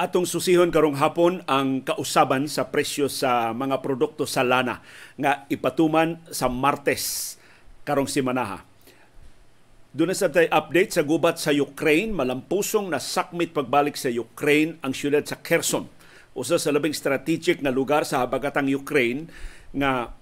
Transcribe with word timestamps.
Atong 0.00 0.24
susihon 0.24 0.72
karong 0.72 0.96
hapon 0.96 1.44
ang 1.44 1.84
kausaban 1.84 2.48
sa 2.48 2.72
presyo 2.72 3.04
sa 3.12 3.52
mga 3.52 3.84
produkto 3.84 4.24
sa 4.24 4.40
lana 4.40 4.80
nga 5.20 5.44
ipatuman 5.52 6.16
sa 6.32 6.48
Martes 6.48 7.36
karong 7.84 8.08
simanaha. 8.08 8.64
Doon 9.92 10.16
sa 10.16 10.32
tay 10.32 10.48
update 10.48 10.96
sa 10.96 11.04
gubat 11.04 11.36
sa 11.36 11.52
Ukraine, 11.52 12.16
malampusong 12.16 12.88
na 12.88 12.96
sakmit 12.96 13.52
pagbalik 13.52 13.92
sa 13.92 14.08
Ukraine 14.08 14.80
ang 14.80 14.96
siyudad 14.96 15.20
sa 15.28 15.36
Kherson, 15.36 15.84
usa 16.32 16.56
sa 16.56 16.72
labing 16.72 16.96
strategic 16.96 17.60
na 17.60 17.68
lugar 17.68 18.08
sa 18.08 18.24
habagatang 18.24 18.72
Ukraine 18.72 19.28
nga 19.76 20.16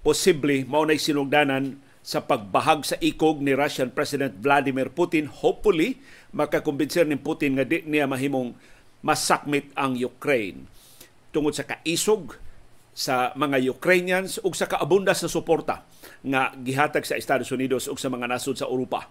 posible 0.00 0.64
mao 0.64 0.88
nay 0.88 0.96
sinugdanan 0.96 1.76
sa 2.00 2.24
pagbahag 2.24 2.88
sa 2.88 2.96
ikog 3.04 3.44
ni 3.44 3.52
Russian 3.52 3.92
President 3.92 4.32
Vladimir 4.40 4.88
Putin. 4.88 5.28
Hopefully, 5.28 6.00
makakumbinser 6.32 7.04
ni 7.04 7.20
Putin 7.20 7.60
nga 7.60 7.68
di 7.68 7.84
niya 7.84 8.08
mahimong 8.08 8.79
masakmit 9.00 9.72
ang 9.76 9.96
Ukraine 9.96 10.68
tungod 11.32 11.56
sa 11.56 11.64
kaisog 11.64 12.36
sa 12.90 13.32
mga 13.38 13.62
Ukrainians 13.70 14.42
ug 14.42 14.52
sa 14.52 14.68
kaabunda 14.68 15.16
sa 15.16 15.30
suporta 15.30 15.86
nga 16.20 16.52
gihatag 16.58 17.06
sa 17.06 17.16
Estados 17.16 17.48
Unidos 17.54 17.88
ug 17.88 17.96
sa 17.96 18.12
mga 18.12 18.28
nasod 18.28 18.58
sa 18.58 18.68
Europa. 18.68 19.08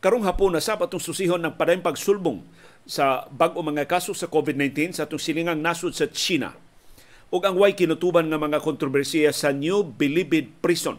Karong 0.00 0.24
hapon 0.24 0.56
na 0.56 0.64
sa 0.64 0.80
patong 0.80 0.98
susihon 0.98 1.44
ng 1.44 1.54
padayong 1.60 1.84
pagsulbong 1.84 2.40
sa 2.88 3.28
bag-o 3.28 3.60
mga 3.60 3.84
kaso 3.84 4.16
sa 4.16 4.26
COVID-19 4.26 4.96
sa 4.96 5.04
atong 5.04 5.20
silingang 5.20 5.60
nasod 5.60 5.92
sa 5.92 6.08
China 6.08 6.56
ug 7.30 7.42
ang 7.46 7.54
way 7.54 7.76
kinutuban 7.76 8.26
nga 8.26 8.40
mga 8.40 8.58
kontrobersiya 8.58 9.30
sa 9.30 9.54
New 9.54 9.86
Bilibid 9.86 10.50
Prison. 10.58 10.98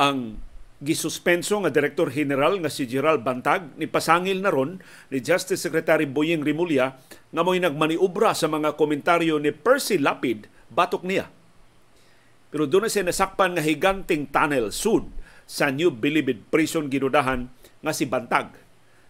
Ang 0.00 0.40
gisuspenso 0.76 1.56
nga 1.64 1.72
Direktor 1.72 2.12
General 2.12 2.52
nga 2.60 2.68
si 2.68 2.84
Gerald 2.84 3.24
Bantag 3.24 3.72
ni 3.80 3.88
pasangil 3.88 4.44
na 4.44 4.52
ron 4.52 4.76
ni 5.08 5.24
Justice 5.24 5.64
Secretary 5.64 6.04
Boyeng 6.04 6.44
Rimulya 6.44 7.00
nga 7.32 7.40
mo'y 7.40 7.64
nagmaniubra 7.64 8.36
sa 8.36 8.44
mga 8.44 8.76
komentaryo 8.76 9.40
ni 9.40 9.56
Percy 9.56 9.96
Lapid 9.96 10.52
batok 10.68 11.08
niya. 11.08 11.32
Pero 12.52 12.68
doon 12.68 12.88
na 12.88 12.92
siya 12.92 13.08
nasakpan 13.08 13.56
nga 13.56 13.64
higanting 13.64 14.28
tunnel 14.28 14.68
sud 14.68 15.08
sa 15.48 15.72
New 15.72 15.88
Bilibid 15.88 16.44
Prison 16.52 16.92
ginudahan 16.92 17.48
nga 17.80 17.92
si 17.96 18.04
Bantag 18.04 18.52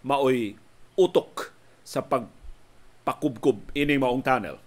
maoy 0.07 0.55
utok 0.95 1.51
sa 1.83 2.07
pagpakubkob 2.07 3.75
ini 3.75 3.99
maong 3.99 4.23
tunnel. 4.23 4.63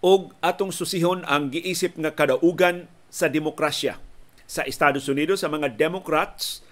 Og 0.00 0.30
atong 0.40 0.70
susihon 0.70 1.26
ang 1.26 1.50
giisip 1.50 1.98
nga 1.98 2.14
kadaugan 2.14 2.86
sa 3.10 3.26
demokrasya 3.26 3.98
sa 4.50 4.66
Estados 4.66 5.06
Unidos 5.06 5.46
sa 5.46 5.48
mga 5.48 5.78
Democrats 5.78 6.66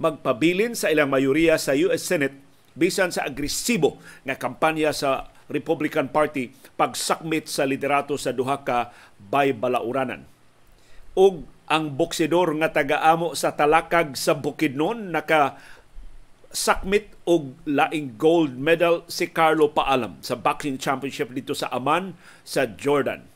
magpabilin 0.00 0.72
sa 0.72 0.88
ilang 0.88 1.12
mayoriya 1.12 1.60
sa 1.60 1.76
US 1.76 2.08
Senate 2.08 2.40
bisan 2.72 3.12
sa 3.12 3.28
agresibo 3.28 4.00
nga 4.24 4.40
kampanya 4.40 4.96
sa 4.96 5.28
Republican 5.52 6.08
Party 6.08 6.56
pagsakmit 6.80 7.52
sa 7.52 7.68
liderato 7.68 8.16
sa 8.16 8.32
duha 8.32 8.64
ka 8.64 8.88
baybalauranan. 9.20 10.24
Og 11.12 11.44
ang 11.68 11.92
boksidor 11.92 12.56
nga 12.64 12.72
tagaamo 12.72 13.36
sa 13.36 13.52
talakag 13.52 14.16
sa 14.16 14.32
Bukidnon 14.32 15.12
naka 15.12 15.60
sakmit 16.52 17.12
og 17.28 17.60
laing 17.68 18.16
gold 18.16 18.56
medal 18.56 19.04
si 19.12 19.28
Carlo 19.28 19.68
Paalam 19.72 20.20
sa 20.24 20.36
boxing 20.36 20.80
championship 20.80 21.28
dito 21.32 21.52
sa 21.52 21.68
Amman 21.68 22.16
sa 22.44 22.64
Jordan 22.64 23.31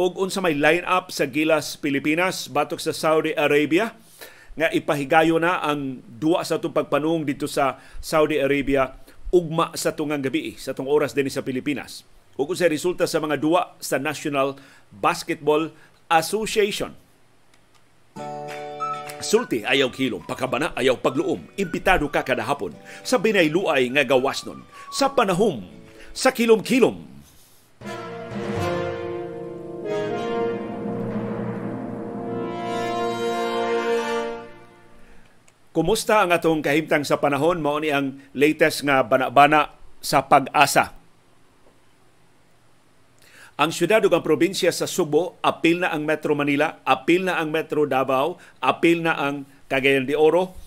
og 0.00 0.16
unsa 0.16 0.40
may 0.40 0.56
line-up 0.56 1.12
sa 1.12 1.28
Gilas 1.28 1.76
Pilipinas 1.76 2.48
batok 2.48 2.80
sa 2.80 2.96
Saudi 2.96 3.36
Arabia 3.36 3.92
nga 4.56 4.72
ipahigayo 4.72 5.36
na 5.36 5.60
ang 5.60 6.00
duwa 6.00 6.40
sa 6.40 6.56
itong 6.56 6.72
pagpanung 6.72 7.28
dito 7.28 7.44
sa 7.44 7.76
Saudi 8.00 8.40
Arabia 8.40 8.96
ugma 9.28 9.76
sa 9.76 9.92
tungang 9.92 10.24
gabi 10.24 10.56
sa 10.56 10.72
tong 10.72 10.88
oras 10.88 11.12
din 11.12 11.28
sa 11.28 11.44
Pilipinas. 11.44 12.08
Ug 12.40 12.48
sa 12.56 12.72
resulta 12.72 13.04
sa 13.04 13.20
mga 13.20 13.36
duwa 13.36 13.76
sa 13.76 14.00
National 14.00 14.56
Basketball 14.88 15.68
Association. 16.08 16.96
Sulti 19.20 19.68
ayaw 19.68 19.92
kilom, 19.92 20.24
pakabana 20.24 20.72
ayaw 20.80 20.96
pagluom. 20.96 21.44
Imbitado 21.60 22.08
ka 22.08 22.24
kada 22.24 22.48
hapon 22.48 22.72
sa 23.04 23.20
binayluay 23.20 23.92
nga 23.92 24.08
gawas 24.08 24.48
nun. 24.48 24.64
Sa 24.88 25.12
panahom, 25.12 25.60
sa 26.16 26.32
kilom-kilom, 26.32 27.19
Kumusta 35.70 36.26
ang 36.26 36.34
atong 36.34 36.66
kahimtang 36.66 37.06
sa 37.06 37.22
panahon? 37.22 37.62
Mao 37.62 37.78
ni 37.78 37.94
ang 37.94 38.18
latest 38.34 38.82
nga 38.82 39.06
bana-bana 39.06 39.70
sa 40.02 40.26
pag-asa. 40.26 40.98
Ang 43.54 43.70
syudad 43.70 44.02
ug 44.02 44.10
ang 44.10 44.26
probinsya 44.26 44.74
sa 44.74 44.90
Subo, 44.90 45.38
apil 45.38 45.78
na 45.78 45.94
ang 45.94 46.02
Metro 46.02 46.34
Manila, 46.34 46.82
apil 46.82 47.22
na 47.22 47.38
ang 47.38 47.54
Metro 47.54 47.86
Davao, 47.86 48.34
apil 48.58 49.06
na 49.06 49.14
ang 49.14 49.46
Cagayan 49.70 50.10
de 50.10 50.18
Oro, 50.18 50.58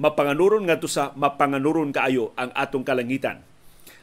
mapanganuron 0.00 0.64
nga 0.64 0.80
to 0.80 0.88
sa 0.88 1.12
mapanganuron 1.12 1.92
kaayo 1.92 2.32
ang 2.40 2.48
atong 2.56 2.86
kalangitan. 2.86 3.44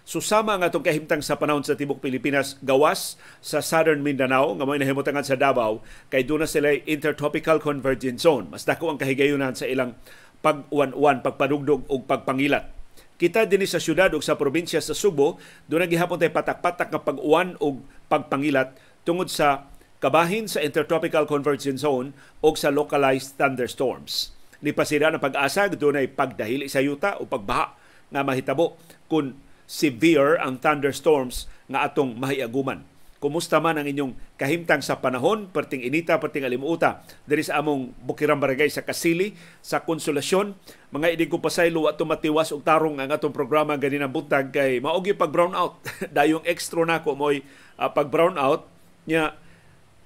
Susama 0.05 0.59
ang 0.59 0.67
atong 0.67 0.83
kahimtang 0.83 1.23
sa 1.23 1.39
panahon 1.39 1.63
sa 1.63 1.79
tibok 1.79 2.03
Pilipinas 2.03 2.59
gawas 2.59 3.15
sa 3.39 3.63
Southern 3.63 4.03
Mindanao 4.03 4.53
nga 4.53 4.67
may 4.67 4.77
nahimutangan 4.77 5.23
sa 5.23 5.39
Davao 5.39 5.79
kay 6.11 6.27
doon 6.27 6.43
na 6.43 6.49
sila 6.51 6.75
intertropical 6.85 7.57
convergence 7.63 8.27
zone. 8.27 8.51
Mas 8.51 8.67
dako 8.67 8.91
ang 8.91 8.99
kahigayunan 8.99 9.55
sa 9.55 9.63
ilang 9.63 9.95
pag-uwan-uwan, 10.43 11.23
pagpadugdog 11.23 11.87
o 11.87 12.03
pagpangilat. 12.03 12.67
Kita 13.15 13.47
din 13.47 13.63
sa 13.63 13.79
syudad 13.79 14.11
o 14.11 14.19
sa 14.19 14.35
probinsya 14.35 14.83
sa 14.83 14.91
Subo, 14.91 15.39
doon 15.71 15.87
gihapon 15.87 16.19
tay 16.19 16.27
patak-patak 16.27 16.91
nga 16.91 16.99
pag-uwan 16.99 17.55
o 17.63 17.79
pagpangilat 18.11 18.75
tungod 19.07 19.31
sa 19.31 19.71
kabahin 20.03 20.51
sa 20.51 20.59
Intertropical 20.59 21.23
Convergence 21.23 21.87
Zone 21.87 22.11
o 22.43 22.51
sa 22.59 22.67
localized 22.67 23.39
thunderstorms. 23.39 24.35
Nipasira 24.59 25.07
na 25.07 25.23
pag-asa, 25.23 25.71
doon 25.71 26.03
ay 26.03 26.11
pagdahili 26.11 26.67
sa 26.67 26.83
yuta 26.83 27.15
o 27.19 27.23
pagbaha 27.23 27.71
nga 28.11 28.21
mahitabo 28.27 28.75
kung 29.07 29.39
severe 29.63 30.35
ang 30.43 30.59
thunderstorms 30.59 31.47
nga 31.71 31.87
atong 31.87 32.19
mahiaguman. 32.19 32.83
Kumusta 33.23 33.63
man 33.63 33.79
ang 33.79 33.87
inyong 33.87 34.35
kahimtang 34.35 34.83
sa 34.83 34.99
panahon, 34.99 35.47
perting 35.47 35.79
inita, 35.79 36.19
perting 36.19 36.43
alimuuta, 36.43 37.07
diri 37.23 37.39
sa 37.39 37.63
among 37.63 37.95
Bukirang 38.03 38.35
Barangay 38.35 38.67
sa 38.67 38.83
Kasili, 38.83 39.31
sa 39.63 39.79
Konsolasyon. 39.79 40.51
Mga 40.91 41.15
idig 41.15 41.31
ko 41.31 41.39
pasaylo 41.39 41.87
at 41.87 41.95
tumatiwas 41.95 42.51
og 42.51 42.67
tarong 42.67 42.99
ang 42.99 43.15
atong 43.15 43.31
programa 43.31 43.79
ganinang 43.79 44.11
buntag 44.11 44.51
kay 44.51 44.83
maogi 44.83 45.15
pag 45.15 45.31
brown 45.31 45.55
out. 45.55 45.79
Dayong 46.19 46.43
extra 46.43 46.83
na 46.83 46.99
ko 46.99 47.15
mo'y 47.15 47.47
uh, 47.79 47.87
pag 47.95 48.11
brown 48.11 48.35
out 48.35 48.67
nya 49.07 49.39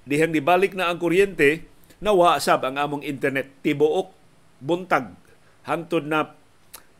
dihang 0.06 0.30
dibalik 0.30 0.78
na 0.78 0.86
ang 0.86 1.02
kuryente, 1.02 1.66
nawa 1.98 2.38
sab 2.38 2.62
ang 2.62 2.78
among 2.78 3.02
internet. 3.02 3.50
Tibuok 3.66 4.14
buntag. 4.62 5.10
Hangtod 5.66 6.06
na 6.06 6.38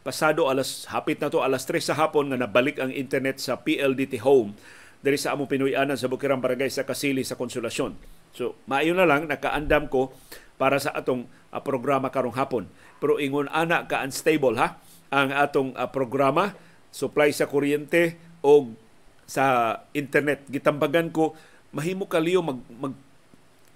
pasado 0.03 0.51
alas 0.51 0.91
hapit 0.91 1.23
na 1.23 1.31
to 1.31 1.47
alas 1.47 1.63
3 1.63 1.79
sa 1.79 1.95
hapon 1.95 2.35
nga 2.35 2.43
nabalik 2.43 2.83
ang 2.83 2.91
internet 2.91 3.39
sa 3.39 3.55
PLDT 3.61 4.19
home 4.27 4.59
diri 4.99 5.19
sa 5.19 5.35
among 5.35 5.47
Pinoy-anan 5.47 5.95
sa 5.95 6.11
Bukirang 6.11 6.43
Barangay 6.43 6.71
sa 6.71 6.83
Kasili 6.83 7.23
sa 7.23 7.39
Konsolasyon. 7.39 7.95
So, 8.35 8.59
maayo 8.67 8.95
na 8.95 9.07
lang 9.07 9.31
nakaandam 9.31 9.87
ko 9.87 10.11
para 10.59 10.83
sa 10.83 10.91
atong 10.91 11.31
uh, 11.55 11.61
programa 11.63 12.11
karong 12.11 12.35
hapon. 12.35 12.67
Pero 12.99 13.23
ingon 13.23 13.47
ana 13.55 13.87
ka 13.87 14.03
unstable 14.03 14.59
ha 14.59 14.79
ang 15.09 15.31
atong 15.33 15.73
uh, 15.79 15.87
programa, 15.89 16.59
supply 16.91 17.31
sa 17.31 17.47
kuryente 17.47 18.19
o 18.43 18.75
sa 19.29 19.79
internet. 19.95 20.45
Gitambagan 20.51 21.15
ko 21.15 21.39
mahimo 21.71 22.11
kaliyo 22.11 22.43
mag, 22.43 22.59
mag 22.75 22.95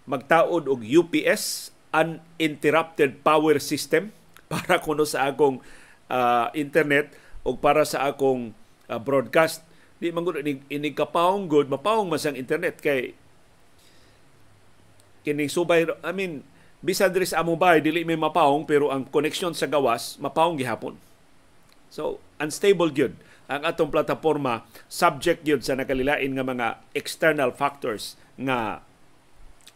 magtaod 0.02 0.66
og 0.66 0.82
UPS 0.82 1.70
uninterrupted 1.92 3.20
power 3.22 3.60
system 3.62 4.10
para 4.52 4.82
kuno 4.82 5.06
sa 5.06 5.30
akong 5.30 5.62
uh, 6.10 6.50
internet 6.56 7.14
o 7.46 7.54
para 7.54 7.86
sa 7.86 8.10
akong 8.10 8.50
uh, 8.90 8.98
broadcast 8.98 9.62
di 10.02 10.10
man 10.10 10.26
ini, 10.42 10.58
ini 10.66 10.90
kapaong 10.90 11.46
good 11.46 11.70
mapaong 11.70 12.10
mas 12.10 12.26
ang 12.26 12.34
internet 12.34 12.82
kay 12.82 13.14
kini 15.22 15.46
subay 15.46 15.86
I 16.02 16.10
mean 16.10 16.42
bisan 16.82 17.14
diri 17.14 17.22
sa 17.22 17.46
among 17.46 17.54
bahay 17.54 17.78
dili 17.78 18.02
may 18.02 18.18
mapaong 18.18 18.66
pero 18.66 18.90
ang 18.90 19.06
connection 19.06 19.54
sa 19.54 19.70
gawas 19.70 20.18
mapaong 20.18 20.58
gihapon. 20.58 20.98
So 21.94 22.18
unstable 22.42 22.90
gyud 22.90 23.14
ang 23.46 23.62
atong 23.62 23.94
plataporma 23.94 24.66
subject 24.90 25.46
gyud 25.46 25.62
sa 25.62 25.78
nakalilain 25.78 26.34
nga 26.34 26.42
mga 26.42 26.66
external 26.98 27.54
factors 27.54 28.18
nga 28.34 28.82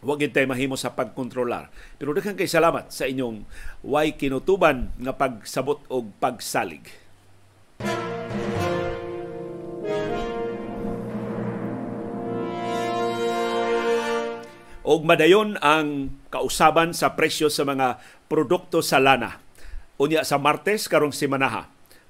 wag 0.03 0.19
gid 0.27 0.35
tay 0.35 0.51
mahimo 0.51 0.75
sa 0.75 0.91
pagkontrolar. 0.91 1.71
Pero 2.03 2.11
daghang 2.11 2.35
kay 2.35 2.51
salamat 2.51 2.91
sa 2.91 3.07
inyong 3.07 3.47
way 3.87 4.19
kinutuban 4.19 4.91
nga 4.99 5.15
pagsabot 5.15 5.87
og 5.87 6.11
pagsalig 6.19 7.07
og 14.87 15.03
madayon 15.03 15.59
ang 15.59 16.15
kausaban 16.31 16.95
sa 16.95 17.19
presyo 17.19 17.51
sa 17.51 17.67
mga 17.67 17.99
produkto 18.31 18.79
sa 18.87 19.03
lana. 19.03 19.43
Unya 19.99 20.23
sa 20.23 20.39
Martes 20.39 20.87
karong 20.87 21.11
simanaha, 21.11 21.67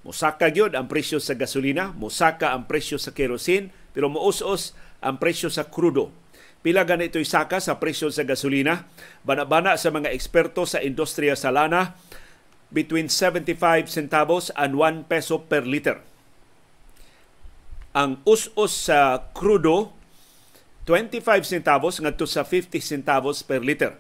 Musaka 0.07 0.55
gyud 0.55 0.79
ang 0.79 0.87
presyo 0.87 1.19
sa 1.19 1.35
gasolina, 1.35 1.91
musaka 1.91 2.55
ang 2.55 2.71
presyo 2.71 2.95
sa 2.95 3.11
kerosene, 3.11 3.75
pero 3.91 4.07
muus-us 4.07 4.71
ang 5.03 5.19
presyo 5.19 5.51
sa 5.51 5.67
krudo. 5.67 6.15
Pila 6.63 6.87
ganito 6.87 7.19
saka 7.27 7.59
sa 7.59 7.83
presyo 7.83 8.07
sa 8.15 8.23
gasolina? 8.23 8.87
Bana-bana 9.27 9.75
sa 9.75 9.91
mga 9.91 10.15
eksperto 10.15 10.63
sa 10.63 10.79
industriya 10.79 11.35
sa 11.35 11.51
lana, 11.51 11.99
between 12.71 13.11
75 13.11 13.91
centavos 13.91 14.55
and 14.55 14.79
1 14.79 15.11
peso 15.11 15.43
per 15.43 15.67
liter. 15.67 15.99
Ang 17.91 18.23
us-us 18.23 18.87
sa 18.87 19.27
krudo, 19.35 19.96
25 20.87 21.43
centavos 21.43 21.99
ngadto 21.99 22.31
sa 22.31 22.47
50 22.47 22.79
centavos 22.79 23.43
per 23.43 23.59
liter. 23.59 23.99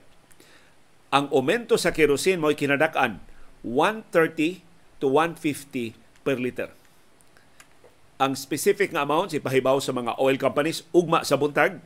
Ang 1.10 1.26
aumento 1.34 1.74
sa 1.74 1.90
kerosene 1.90 2.38
mo 2.38 2.54
kinadak-an 2.54 3.18
130 3.66 4.62
to 5.02 5.10
150 5.10 5.98
per 6.22 6.38
liter. 6.38 6.70
Ang 8.22 8.38
specific 8.38 8.94
nga 8.94 9.02
amount 9.02 9.34
ipahibaw 9.34 9.82
sa 9.82 9.90
mga 9.90 10.14
oil 10.22 10.38
companies 10.38 10.86
ugma 10.94 11.26
sa 11.26 11.34
buntag 11.34 11.82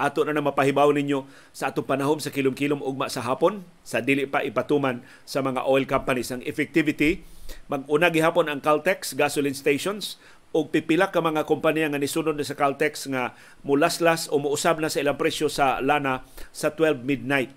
ato 0.00 0.24
na 0.24 0.34
na 0.34 0.42
mapahibaw 0.42 0.90
ninyo 0.96 1.28
sa 1.52 1.70
atong 1.70 1.84
panahom 1.84 2.18
sa 2.18 2.32
kilom-kilom 2.32 2.80
ugma 2.80 3.12
sa 3.12 3.20
hapon 3.20 3.62
sa 3.84 4.00
dili 4.00 4.24
pa 4.24 4.40
ipatuman 4.40 5.04
sa 5.28 5.44
mga 5.44 5.68
oil 5.68 5.84
companies 5.84 6.32
ang 6.32 6.40
effectivity 6.48 7.20
mag-una 7.68 8.08
gihapon 8.08 8.48
ang 8.48 8.64
Caltex 8.64 9.12
gasoline 9.12 9.54
stations 9.54 10.16
o 10.50 10.66
pipila 10.66 11.14
ka 11.14 11.22
mga 11.22 11.46
kompanya 11.46 11.86
nga 11.86 12.00
nisunod 12.02 12.34
na 12.34 12.42
sa 12.42 12.58
Caltex 12.58 13.06
nga 13.06 13.38
mulaslas 13.62 14.26
o 14.30 14.42
muusab 14.42 14.82
na 14.82 14.90
sa 14.90 14.98
ilang 14.98 15.14
presyo 15.14 15.46
sa 15.46 15.78
lana 15.78 16.26
sa 16.50 16.74
12 16.74 17.06
midnight. 17.06 17.54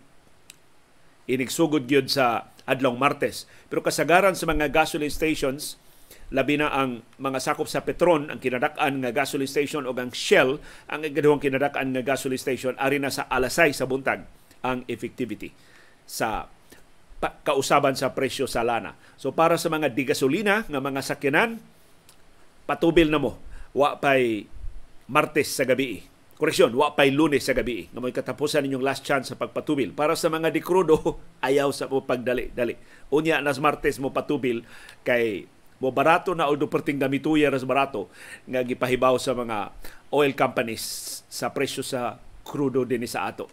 Inigsugod 1.25 1.89
gyud 1.89 2.11
sa 2.11 2.53
adlong 2.69 2.99
Martes. 2.99 3.49
Pero 3.67 3.81
kasagaran 3.81 4.37
sa 4.37 4.45
mga 4.45 4.69
gasoline 4.69 5.09
stations, 5.09 5.81
labi 6.29 6.61
na 6.61 6.69
ang 6.69 7.01
mga 7.17 7.41
sakop 7.41 7.65
sa 7.65 7.81
Petron, 7.81 8.29
ang 8.29 8.37
kinadak-an 8.37 9.01
nga 9.01 9.11
gasoline 9.11 9.49
station 9.49 9.89
o 9.89 9.91
ang 9.93 10.13
Shell, 10.13 10.61
ang 10.85 11.01
ikaduhang 11.01 11.41
kinadak-an 11.41 11.89
nga 11.97 12.03
gasoline 12.05 12.39
station, 12.41 12.77
ari 12.77 13.01
na 13.01 13.09
sa 13.09 13.25
alasay 13.25 13.73
sa 13.73 13.89
buntag 13.89 14.23
ang 14.63 14.85
effectivity 14.87 15.51
sa 16.05 16.47
kausaban 17.47 17.95
sa 17.95 18.11
presyo 18.11 18.45
sa 18.45 18.67
lana. 18.67 18.99
So 19.15 19.31
para 19.31 19.55
sa 19.55 19.71
mga 19.71 19.95
digasolina 19.95 20.67
nga 20.67 20.79
mga 20.83 21.01
sakyanan, 21.01 21.63
patubil 22.65 23.09
na 23.11 23.19
mo. 23.19 23.39
Wa 23.73 23.97
pay 23.97 24.47
Martes 25.09 25.51
sa 25.51 25.67
gabi. 25.67 26.03
Koreksyon, 26.37 26.75
wa 26.75 26.97
pay 26.97 27.13
Lunes 27.13 27.45
sa 27.45 27.55
gabi. 27.55 27.87
Nga 27.93 28.01
may 28.01 28.11
katapusan 28.15 28.65
ninyong 28.65 28.83
last 28.83 29.05
chance 29.05 29.31
sa 29.31 29.39
pagpatubil. 29.39 29.95
Para 29.95 30.17
sa 30.17 30.27
mga 30.27 30.51
dikrudo, 30.51 30.99
ayaw 31.47 31.71
sa 31.71 31.87
mo 31.87 32.03
pagdali-dali. 32.03 32.75
Unya 33.13 33.39
nas 33.39 33.61
Martes 33.61 34.01
mo 34.01 34.11
patubil 34.11 34.65
kay 35.05 35.47
mo 35.83 35.91
barato 35.91 36.31
na 36.31 36.47
o 36.47 36.55
perting 36.55 36.95
damituya 36.95 37.51
ras 37.51 37.67
barato 37.67 38.07
nga 38.47 38.63
gipahibaw 38.63 39.19
sa 39.19 39.35
mga 39.35 39.75
oil 40.15 40.31
companies 40.31 41.19
sa 41.27 41.51
presyo 41.51 41.83
sa 41.83 42.15
krudo 42.47 42.87
din 42.87 43.03
sa 43.03 43.27
ato. 43.27 43.51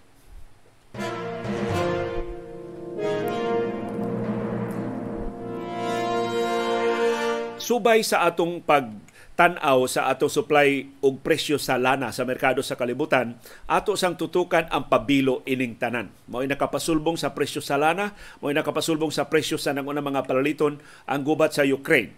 Subay 7.71 8.03
sa 8.03 8.27
atong 8.27 8.67
pag 8.67 8.91
tan-aw 9.39 9.87
sa 9.87 10.11
ato 10.11 10.27
supply 10.27 10.91
og 11.07 11.23
presyo 11.23 11.55
sa 11.55 11.79
lana 11.79 12.11
sa 12.11 12.27
merkado 12.27 12.67
sa 12.67 12.75
kalibutan, 12.75 13.39
ato 13.71 13.95
sang 13.95 14.19
tutukan 14.19 14.67
ang 14.75 14.91
pabilo 14.91 15.47
ining 15.47 15.79
tanan. 15.79 16.11
Mao'y 16.27 16.51
nakapasulbong 16.51 17.15
sa 17.15 17.31
presyo 17.31 17.63
sa 17.63 17.79
lana, 17.79 18.19
mao'y 18.43 18.59
nakapasulbong 18.59 19.15
sa 19.15 19.31
presyo 19.31 19.55
sa 19.55 19.71
nanguna 19.71 20.03
mga 20.03 20.27
palaliton 20.27 20.83
ang 21.07 21.23
gubat 21.23 21.55
sa 21.55 21.63
Ukraine. 21.63 22.11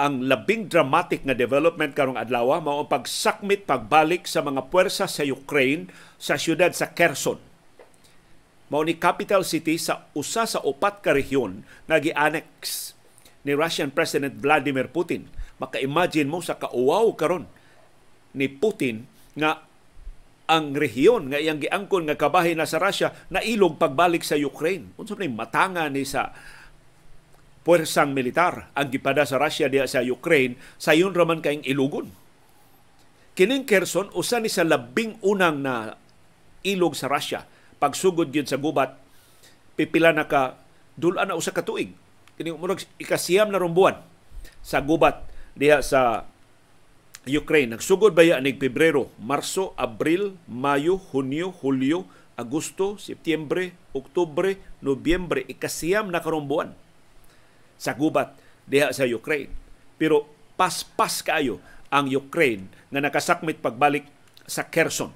Ang 0.00 0.24
labing 0.24 0.72
dramatic 0.72 1.20
nga 1.28 1.36
development 1.36 1.92
karong 1.92 2.16
adlaw 2.16 2.64
mao 2.64 2.80
ang 2.80 2.88
pagsakmit 2.88 3.68
pagbalik 3.68 4.24
sa 4.24 4.40
mga 4.40 4.72
puwersa 4.72 5.04
sa 5.04 5.20
Ukraine 5.20 5.92
sa 6.16 6.40
siyudad 6.40 6.72
sa 6.72 6.96
Kherson. 6.96 7.36
Mao 8.72 8.80
ni 8.80 8.96
capital 8.96 9.44
city 9.44 9.76
sa 9.76 10.08
usa 10.16 10.48
sa 10.48 10.64
upat 10.64 11.04
ka 11.04 11.12
rehiyon 11.12 11.60
nga 11.92 12.00
gi-annex 12.00 12.96
ni 13.44 13.52
Russian 13.52 13.92
President 13.92 14.34
Vladimir 14.40 14.88
Putin 14.88 15.28
maka-imagine 15.62 16.26
mo 16.26 16.42
sa 16.42 16.58
kauwaw 16.58 17.14
karon 17.14 17.46
ni 18.34 18.50
Putin 18.50 19.06
nga 19.38 19.62
ang 20.44 20.76
rehiyon 20.76 21.32
nga 21.32 21.40
iyang 21.40 21.62
giangkon 21.62 22.04
nga 22.04 22.20
kabahin 22.20 22.60
na 22.60 22.68
sa 22.68 22.82
Russia 22.82 23.16
na 23.32 23.40
ilog 23.40 23.80
pagbalik 23.80 24.20
sa 24.20 24.36
Ukraine. 24.36 24.92
Unsa 25.00 25.16
ni 25.16 25.30
matanga 25.30 25.88
ni 25.88 26.04
sa 26.04 26.36
puwersang 27.64 28.12
militar 28.12 28.68
ang 28.76 28.92
gipada 28.92 29.24
sa 29.24 29.40
Russia 29.40 29.72
diya 29.72 29.88
sa 29.88 30.04
Ukraine 30.04 30.60
sayon 30.76 31.16
raman 31.16 31.40
kayong 31.40 31.64
ilugon. 31.64 32.12
Kining 33.32 33.64
Kherson 33.64 34.12
usa 34.12 34.36
ni 34.38 34.52
sa 34.52 34.68
labing 34.68 35.16
unang 35.24 35.64
na 35.64 35.96
ilog 36.60 36.92
sa 36.92 37.08
Russia 37.08 37.48
pagsugod 37.80 38.28
gyud 38.30 38.46
sa 38.46 38.60
gubat 38.60 38.94
pipila 39.74 40.12
na 40.12 40.28
ka 40.28 40.60
dulan 40.94 41.32
na 41.32 41.40
usa 41.40 41.56
ka 41.56 41.64
tuig. 41.64 42.03
Kini 42.34 42.50
umurag 42.50 42.82
ikasiyam 42.98 43.50
na 43.50 43.62
rumbuan 43.62 44.02
sa 44.58 44.82
gubat 44.82 45.22
diha 45.54 45.78
sa 45.84 46.26
Ukraine. 47.24 47.78
Nagsugod 47.78 48.12
ba 48.12 48.26
yan 48.26 48.44
nig 48.44 48.58
Pebrero, 48.58 49.08
Marso, 49.22 49.72
Abril, 49.78 50.36
Mayo, 50.50 50.98
Hunyo, 50.98 51.54
Hulyo, 51.54 52.04
Agosto, 52.34 52.98
Setyembre, 52.98 53.78
Oktubre, 53.94 54.58
Nobyembre, 54.82 55.46
ikasiyam 55.46 56.10
na 56.10 56.18
karong 56.18 56.74
sa 57.78 57.94
gubat 57.94 58.34
diha 58.66 58.90
sa 58.90 59.06
Ukraine. 59.06 59.54
Pero 59.94 60.26
paspas 60.58 61.22
kayo 61.22 61.62
ang 61.94 62.10
Ukraine 62.10 62.66
nga 62.90 62.98
nakasakmit 62.98 63.62
pagbalik 63.62 64.10
sa 64.44 64.66
Kherson. 64.66 65.14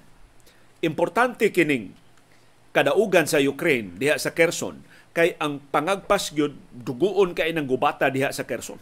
Importante 0.87 1.51
kining 1.51 1.91
kadaugan 2.71 3.27
sa 3.27 3.43
Ukraine 3.43 3.99
diha 3.99 4.15
sa 4.17 4.31
Kherson 4.31 4.79
kay 5.19 5.35
ang 5.43 5.59
pangagpas 5.75 6.31
gyud 6.31 6.55
duguon 6.71 7.35
kay 7.35 7.51
nang 7.51 7.67
gubata 7.67 8.07
diha 8.07 8.31
sa 8.31 8.47
Kherson 8.47 8.79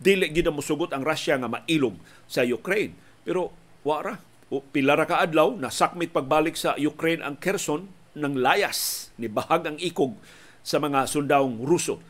dili 0.00 0.32
gid 0.32 0.48
mo 0.48 0.64
sugot 0.64 0.96
ang 0.96 1.04
Russia 1.04 1.36
nga 1.36 1.46
mailog 1.46 1.94
sa 2.24 2.40
Ukraine. 2.40 2.96
Pero 3.22 3.52
wara, 3.84 4.16
o 4.48 4.64
pila 4.64 4.96
ra 4.96 5.04
ka 5.04 5.20
adlaw 5.20 5.54
nasakmit 5.54 6.10
pagbalik 6.10 6.56
sa 6.56 6.74
Ukraine 6.80 7.20
ang 7.20 7.36
Kherson 7.36 7.86
ng 8.16 8.34
layas 8.40 9.12
ni 9.20 9.28
bahag 9.28 9.68
ang 9.68 9.76
ikog 9.78 10.16
sa 10.64 10.80
mga 10.80 11.06
sundawong 11.06 11.62
Ruso. 11.62 12.00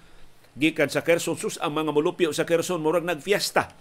Gikan 0.54 0.88
sa 0.88 1.02
Kherson 1.02 1.37
sus 1.37 1.59
ang 1.59 1.75
mga 1.75 1.90
mulupyo 1.90 2.30
sa 2.30 2.47
Kherson 2.47 2.80
murag 2.80 3.04
nagfiesta. 3.04 3.75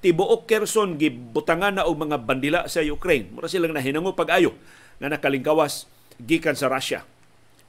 Tibuok 0.00 0.48
Kherson 0.48 0.96
gibutangan 0.96 1.76
na 1.76 1.84
og 1.84 2.00
mga 2.00 2.16
bandila 2.24 2.60
sa 2.64 2.80
Ukraine. 2.80 3.28
Mura 3.36 3.52
silang 3.52 3.76
nahinango 3.76 4.16
pag-ayo 4.16 4.56
nga 4.96 5.12
nakalingkawas 5.12 5.84
gikan 6.16 6.56
sa 6.56 6.72
Russia 6.72 7.04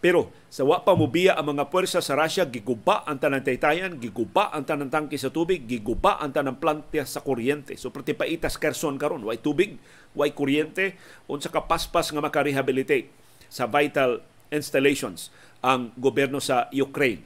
pero 0.02 0.34
sa 0.50 0.66
wa 0.66 0.82
pa 0.82 0.98
mobiya 0.98 1.38
ang 1.38 1.54
mga 1.54 1.70
puwersa 1.70 2.02
sa 2.02 2.18
Russia, 2.18 2.50
giguba 2.50 3.06
ang 3.06 3.22
tanang 3.22 3.46
taytayan, 3.46 4.02
giguba 4.02 4.50
ang 4.50 4.66
tanang 4.66 4.90
tangke 4.90 5.14
sa 5.14 5.30
tubig, 5.30 5.70
giguba 5.70 6.18
ang 6.18 6.34
tanang 6.34 6.58
plantya 6.58 7.06
sa 7.06 7.22
kuryente. 7.22 7.78
So 7.78 7.94
perti 7.94 8.18
paitas 8.18 8.58
Kherson 8.58 8.98
karon, 8.98 9.22
way 9.22 9.38
tubig, 9.38 9.78
way 10.18 10.34
kuryente, 10.34 10.98
unsa 11.30 11.54
ka 11.54 11.70
paspas 11.70 12.10
nga 12.10 12.18
makarehabilitate 12.18 13.14
sa 13.46 13.70
vital 13.70 14.26
installations 14.50 15.30
ang 15.62 15.94
gobyerno 15.94 16.42
sa 16.42 16.66
Ukraine. 16.74 17.22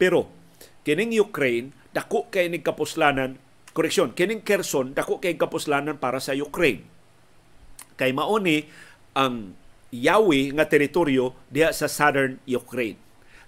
Pero 0.00 0.32
kining 0.88 1.12
Ukraine 1.20 1.76
dako 1.92 2.32
kay 2.32 2.48
ning 2.48 2.64
kapuslanan, 2.64 3.36
koreksyon, 3.76 4.16
kining 4.16 4.40
Kherson 4.40 4.96
dako 4.96 5.20
kay 5.20 5.36
kapuslanan 5.36 6.00
para 6.00 6.24
sa 6.24 6.32
Ukraine. 6.32 6.88
Kay 8.00 8.16
maoni 8.16 8.64
ang 9.12 9.52
yawi 9.94 10.52
nga 10.52 10.68
teritoryo 10.68 11.32
diha 11.48 11.72
sa 11.72 11.88
southern 11.88 12.40
Ukraine. 12.44 13.00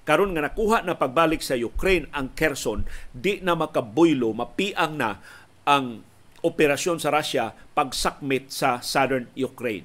Karon 0.08 0.32
nga 0.32 0.42
nakuha 0.48 0.82
na 0.82 0.96
pagbalik 0.96 1.44
sa 1.44 1.54
Ukraine 1.54 2.08
ang 2.10 2.32
Kherson, 2.32 2.88
di 3.12 3.38
na 3.44 3.52
makabuylo, 3.52 4.32
mapiang 4.32 4.96
na 4.96 5.20
ang 5.68 6.02
operasyon 6.40 6.98
sa 6.98 7.12
Russia 7.12 7.52
pagsakmit 7.76 8.48
sa 8.48 8.80
southern 8.80 9.28
Ukraine. 9.36 9.84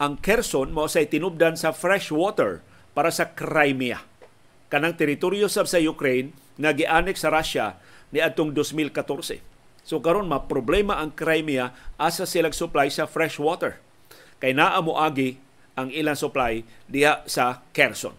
Ang 0.00 0.16
Kherson 0.24 0.72
mo 0.72 0.88
sa 0.88 1.04
tinubdan 1.04 1.60
sa 1.60 1.76
fresh 1.76 2.08
water 2.08 2.64
para 2.96 3.12
sa 3.12 3.28
Crimea. 3.36 4.00
Kanang 4.72 4.96
teritoryo 4.96 5.44
sab 5.52 5.68
sa 5.68 5.76
Ukraine 5.76 6.32
nga 6.56 6.72
gianex 6.72 7.20
sa 7.20 7.28
Russia 7.28 7.76
ni 8.08 8.24
atong 8.24 8.56
2014. 8.56 9.44
So 9.84 10.00
karon 10.00 10.28
ma 10.30 10.48
problema 10.48 10.96
ang 10.96 11.12
Crimea 11.12 11.76
asa 12.00 12.24
silang 12.24 12.56
supply 12.56 12.88
sa 12.88 13.04
fresh 13.04 13.36
water. 13.36 13.76
Kay 14.40 14.56
naa 14.56 14.80
mo 14.80 14.96
agi 14.96 15.36
ang 15.86 15.90
ilang 15.90 16.18
supply 16.18 16.60
diha 16.86 17.24
sa 17.24 17.64
Kherson. 17.72 18.12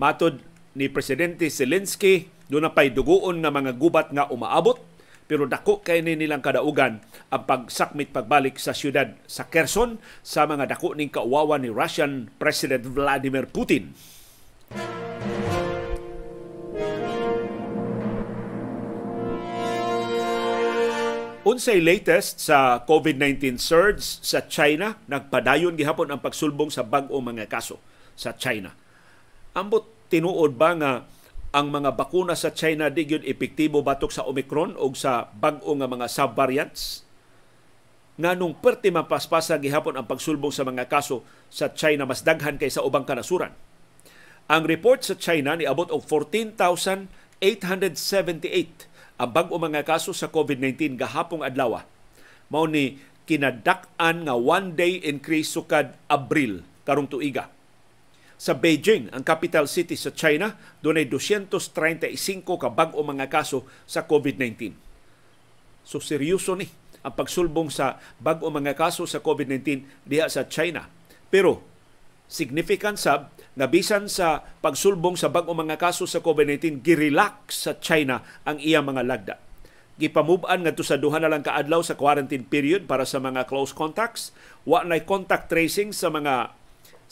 Matod 0.00 0.40
ni 0.72 0.88
Presidente 0.88 1.52
Zelensky, 1.52 2.32
doon 2.48 2.68
na 2.68 2.72
pa'y 2.72 2.92
duguon 2.92 3.44
nga 3.44 3.52
mga 3.52 3.72
gubat 3.76 4.08
nga 4.10 4.28
umaabot, 4.32 4.80
pero 5.28 5.48
dako 5.48 5.80
kay 5.80 6.04
ni 6.04 6.16
nilang 6.16 6.44
kadaugan 6.44 7.00
ang 7.32 7.42
pagsakmit 7.48 8.12
pagbalik 8.12 8.60
sa 8.60 8.76
siyudad 8.76 9.16
sa 9.24 9.48
Kherson 9.48 9.96
sa 10.20 10.44
mga 10.44 10.76
dako 10.76 10.92
ning 10.92 11.08
kauwawan 11.08 11.64
ni 11.64 11.70
Russian 11.72 12.28
President 12.36 12.84
Vladimir 12.84 13.48
Putin. 13.48 13.96
Unsay 21.42 21.82
latest 21.82 22.38
sa 22.38 22.86
COVID-19 22.86 23.58
surge 23.58 24.22
sa 24.22 24.46
China, 24.46 24.94
nagpadayon 25.10 25.74
gihapon 25.74 26.14
ang 26.14 26.22
pagsulbong 26.22 26.70
sa 26.70 26.86
bag-o 26.86 27.18
mga 27.18 27.50
kaso 27.50 27.82
sa 28.14 28.30
China. 28.38 28.70
Ambot 29.50 29.82
tinuod 30.06 30.54
ba 30.54 30.70
nga 30.78 31.02
ang 31.50 31.66
mga 31.66 31.98
bakuna 31.98 32.38
sa 32.38 32.54
China 32.54 32.94
di 32.94 33.10
gyud 33.10 33.26
epektibo 33.26 33.82
batok 33.82 34.14
sa 34.14 34.22
Omicron 34.22 34.78
o 34.78 34.86
sa 34.94 35.34
bag-o 35.34 35.74
nga 35.74 35.90
mga 35.90 36.06
subvariants? 36.06 37.02
Nga 38.22 38.38
nung 38.38 38.54
perti 38.62 38.94
mapaspasa 38.94 39.58
gihapon 39.58 39.98
ang 39.98 40.06
pagsulbong 40.06 40.54
sa 40.54 40.62
mga 40.62 40.86
kaso 40.86 41.26
sa 41.50 41.74
China 41.74 42.06
mas 42.06 42.22
daghan 42.22 42.54
kaysa 42.54 42.86
ubang 42.86 43.02
kanasuran. 43.02 43.50
Ang 44.46 44.62
report 44.62 45.02
sa 45.02 45.18
China 45.18 45.58
ni 45.58 45.66
abot 45.66 45.90
og 45.90 46.06
14,878 46.06 48.91
ang 49.22 49.30
bag-o 49.30 49.54
mga 49.54 49.86
kaso 49.86 50.10
sa 50.10 50.26
COVID-19 50.26 50.98
gahapong 50.98 51.46
adlaw 51.46 51.86
mao 52.50 52.66
ni 52.66 52.98
kinadak-an 53.22 54.26
nga 54.26 54.34
one 54.34 54.74
day 54.74 54.98
increase 54.98 55.54
sukad 55.54 55.94
Abril 56.10 56.66
karong 56.82 57.06
tuiga. 57.06 57.46
Sa 58.34 58.58
Beijing, 58.58 59.06
ang 59.14 59.22
capital 59.22 59.70
city 59.70 59.94
sa 59.94 60.10
China, 60.10 60.58
doon 60.82 60.98
ay 60.98 61.06
235 61.06 62.42
ka 62.42 62.66
bag-o 62.74 62.98
mga 63.06 63.30
kaso 63.30 63.62
sa 63.86 64.02
COVID-19. 64.02 64.74
So 65.86 66.02
seryoso 66.02 66.58
ni 66.58 66.66
ang 67.06 67.14
pagsulbong 67.14 67.70
sa 67.70 68.02
bag-o 68.18 68.50
mga 68.50 68.74
kaso 68.74 69.06
sa 69.06 69.22
COVID-19 69.22 69.86
diha 70.02 70.26
sa 70.26 70.50
China. 70.50 70.90
Pero 71.30 71.62
significant 72.26 72.98
sab 72.98 73.30
nga 73.52 73.66
bisan 73.68 74.08
sa 74.08 74.40
pagsulbong 74.64 75.16
sa 75.20 75.28
bag-o 75.28 75.52
mga 75.52 75.76
kaso 75.76 76.08
sa 76.08 76.24
COVID-19 76.24 76.80
girelax 76.80 77.68
sa 77.68 77.76
China 77.76 78.24
ang 78.48 78.56
iyang 78.56 78.88
mga 78.88 79.02
lagda. 79.04 79.34
Gipamuban 80.00 80.64
ngadto 80.64 80.80
sa 80.80 80.96
duha 80.96 81.20
na 81.20 81.28
lang 81.28 81.44
kaadlaw 81.44 81.84
sa 81.84 82.00
quarantine 82.00 82.48
period 82.48 82.88
para 82.88 83.04
sa 83.04 83.20
mga 83.20 83.44
close 83.44 83.76
contacts, 83.76 84.32
wa 84.64 84.80
nay 84.80 85.04
contact 85.04 85.52
tracing 85.52 85.92
sa 85.92 86.08
mga 86.08 86.56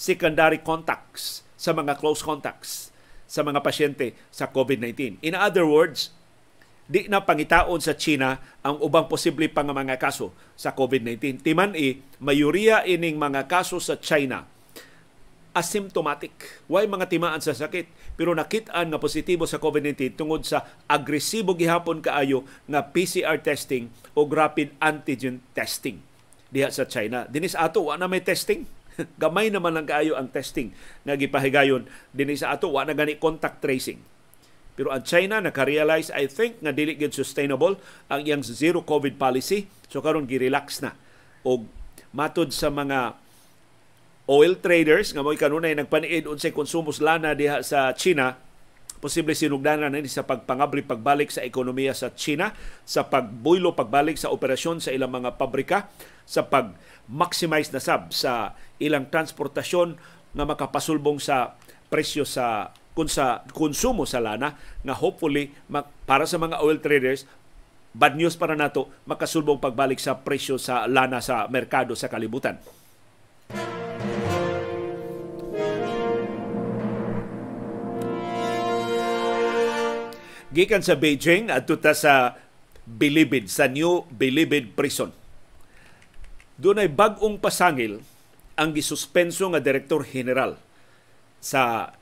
secondary 0.01 0.65
contacts 0.65 1.45
sa 1.61 1.77
mga 1.77 2.01
close 2.01 2.25
contacts 2.25 2.89
sa 3.29 3.45
mga 3.45 3.61
pasyente 3.61 4.17
sa 4.33 4.49
COVID-19. 4.49 5.21
In 5.21 5.37
other 5.37 5.69
words, 5.69 6.11
di 6.91 7.07
na 7.07 7.23
pangitaon 7.23 7.79
sa 7.79 7.95
China 7.95 8.41
ang 8.65 8.81
ubang 8.81 9.07
posible 9.07 9.47
pang 9.53 9.69
mga 9.69 10.01
kaso 10.01 10.33
sa 10.57 10.73
COVID-19. 10.73 11.45
Timan 11.45 11.77
i, 11.77 12.01
mayoriya 12.19 12.89
ining 12.89 13.21
mga 13.21 13.47
kaso 13.47 13.77
sa 13.79 14.01
China 14.01 14.49
asymptomatic. 15.57 16.64
Way 16.71 16.87
mga 16.87 17.11
timaan 17.11 17.42
sa 17.42 17.57
sakit 17.57 17.90
pero 18.14 18.37
nakitaan 18.37 18.92
nga 18.92 19.00
positibo 19.02 19.49
sa 19.49 19.59
COVID-19 19.59 20.14
tungod 20.14 20.42
sa 20.47 20.66
agresibo 20.87 21.57
gihapon 21.57 22.04
kaayo 22.04 22.47
nga 22.69 22.90
PCR 22.92 23.40
testing 23.42 23.90
o 24.14 24.26
rapid 24.28 24.76
antigen 24.78 25.42
testing 25.57 26.02
diha 26.50 26.71
sa 26.71 26.87
China. 26.87 27.26
Dinis 27.30 27.54
ato 27.54 27.90
wa 27.90 27.99
na 27.99 28.11
may 28.11 28.23
testing. 28.23 28.66
Gamay 29.23 29.49
naman 29.49 29.75
lang 29.75 29.87
kaayo 29.87 30.19
ang 30.19 30.30
testing 30.30 30.75
nga 31.07 31.14
gipahigayon 31.14 31.87
dinis 32.11 32.42
ato 32.42 32.71
wa 32.71 32.83
na 32.87 32.95
gani 32.95 33.16
contact 33.16 33.62
tracing. 33.62 34.02
Pero 34.78 34.95
ang 34.95 35.02
China 35.04 35.42
naka-realize 35.42 36.14
I 36.14 36.30
think 36.30 36.62
nga 36.62 36.73
dili 36.73 36.95
gid 36.97 37.12
sustainable 37.12 37.78
ang 38.09 38.25
iyang 38.25 38.42
zero 38.42 38.83
COVID 38.87 39.19
policy 39.19 39.66
so 39.90 39.99
karon 39.99 40.25
gi-relax 40.25 40.80
na 40.80 40.95
og 41.45 41.66
matod 42.12 42.50
sa 42.50 42.69
mga 42.69 43.19
oil 44.31 44.55
traders 44.63 45.11
nga 45.11 45.27
mo'y 45.27 45.35
kanunay 45.35 45.75
nagpaniid 45.75 46.31
unsay 46.31 46.55
konsumos 46.55 47.03
lana 47.03 47.35
diha 47.35 47.67
sa 47.67 47.91
China 47.99 48.39
posible 49.03 49.35
sinugdanan 49.35 49.91
ni 49.91 50.07
sa 50.07 50.23
pagpangabri 50.23 50.87
pagbalik 50.87 51.35
sa 51.35 51.43
ekonomiya 51.43 51.99
sa 51.99 52.15
China 52.15 52.55
sa 52.87 53.11
pagbuylo 53.11 53.75
pagbalik 53.75 54.15
sa 54.15 54.31
operasyon 54.31 54.79
sa 54.79 54.95
ilang 54.95 55.11
mga 55.11 55.35
pabrika 55.35 55.91
sa 56.23 56.47
pag 56.47 56.79
maximize 57.11 57.75
na 57.75 57.83
sab 57.83 58.15
sa 58.15 58.55
ilang 58.79 59.11
transportasyon 59.11 59.99
nga 60.31 60.45
makapasulbong 60.47 61.19
sa 61.19 61.59
presyo 61.91 62.23
sa 62.23 62.71
kun 62.95 63.11
sa 63.11 63.43
konsumo 63.51 64.07
sa 64.07 64.23
lana 64.23 64.55
nga 64.87 64.95
hopefully 64.95 65.51
para 66.07 66.23
sa 66.23 66.39
mga 66.39 66.63
oil 66.63 66.79
traders 66.79 67.27
bad 67.91 68.15
news 68.15 68.39
para 68.39 68.55
nato 68.55 68.87
makasulbong 69.11 69.59
pagbalik 69.59 69.99
sa 69.99 70.23
presyo 70.23 70.55
sa 70.55 70.87
lana 70.87 71.19
sa 71.19 71.51
merkado 71.51 71.99
sa 71.99 72.07
kalibutan. 72.07 72.63
Gikan 80.50 80.83
sa 80.83 80.99
Beijing 80.99 81.49
adto 81.49 81.78
ta 81.78 81.95
sa 81.95 82.35
Bilibid 82.83 83.47
sa 83.47 83.71
New 83.71 84.02
Bilibid 84.11 84.75
Prison. 84.75 85.14
Doon 86.61 86.83
ay 86.83 86.90
bag-ong 86.90 87.38
pasangil 87.38 88.02
ang 88.59 88.75
gisuspenso 88.75 89.49
nga 89.49 89.62
direktor 89.62 90.04
general 90.04 90.59
sa 91.40 91.95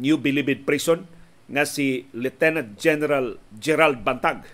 New 0.00 0.16
Bilibid 0.16 0.64
Prison 0.64 1.04
nga 1.50 1.68
si 1.68 2.08
Lieutenant 2.16 2.74
General 2.80 3.36
Gerald 3.54 4.00
Bantag. 4.02 4.48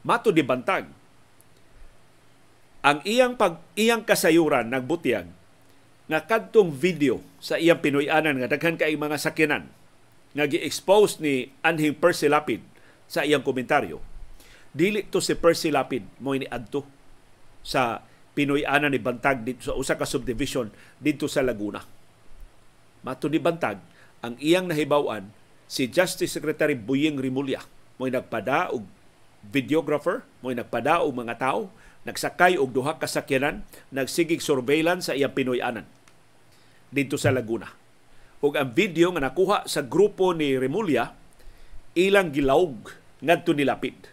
Mato 0.00 0.32
di 0.32 0.40
Bantag, 0.40 0.88
ang 2.80 2.98
iyang 3.04 3.36
pag 3.36 3.60
iyang 3.76 4.00
kasayuran 4.00 4.72
nagbutiyag 4.72 5.28
nga 6.08 6.20
kadtong 6.24 6.72
video 6.72 7.20
sa 7.36 7.60
iyang 7.60 7.84
Pinoyanan 7.84 8.40
nga 8.40 8.48
daghan 8.48 8.80
kay 8.80 8.96
mga 8.96 9.20
sakyanan 9.20 9.68
nga 10.30 10.46
gi-expose 10.46 11.18
ni 11.18 11.50
Anhing 11.66 11.96
Percy 11.98 12.30
Lapid 12.30 12.62
sa 13.10 13.26
iyang 13.26 13.42
komentaryo. 13.42 13.98
Dili 14.70 15.02
to 15.10 15.18
si 15.18 15.34
Percy 15.34 15.74
Lapid 15.74 16.06
mo 16.22 16.30
ini 16.34 16.46
adto 16.46 16.86
sa 17.66 18.06
Pinoy 18.30 18.62
ana 18.62 18.86
ni 18.86 19.02
Bantag 19.02 19.42
dito 19.42 19.66
sa 19.66 19.74
usa 19.74 19.98
ka 19.98 20.06
subdivision 20.06 20.70
dito 21.02 21.26
sa 21.26 21.42
Laguna. 21.42 21.82
Mato 23.02 23.26
ni 23.26 23.42
Bantag 23.42 23.82
ang 24.22 24.38
iyang 24.38 24.70
nahibaw-an 24.70 25.34
si 25.66 25.90
Justice 25.90 26.30
Secretary 26.30 26.78
Buying 26.78 27.18
Rimulya 27.18 27.66
mo 27.98 28.06
nagpada 28.06 28.70
og 28.70 28.86
videographer, 29.50 30.22
mo 30.44 30.54
nagpada 30.54 31.02
og 31.02 31.16
mga 31.16 31.42
tao, 31.42 31.72
nagsakay 32.06 32.54
og 32.60 32.70
duha 32.70 32.96
ka 32.96 33.10
sakyanan, 33.10 33.66
nagsigig 33.90 34.38
surveillance 34.38 35.10
sa 35.10 35.16
iyang 35.18 35.34
Pinoy 35.34 35.58
anan 35.58 35.84
dito 36.94 37.18
sa 37.18 37.34
Laguna 37.34 37.80
ug 38.40 38.56
ang 38.56 38.72
video 38.72 39.12
nga 39.12 39.28
nakuha 39.28 39.68
sa 39.68 39.84
grupo 39.84 40.32
ni 40.32 40.56
Remulla 40.56 41.12
ilang 41.92 42.32
gilawg 42.32 42.88
ngadto 43.20 43.52
ni 43.52 43.68
Lapid. 43.68 44.08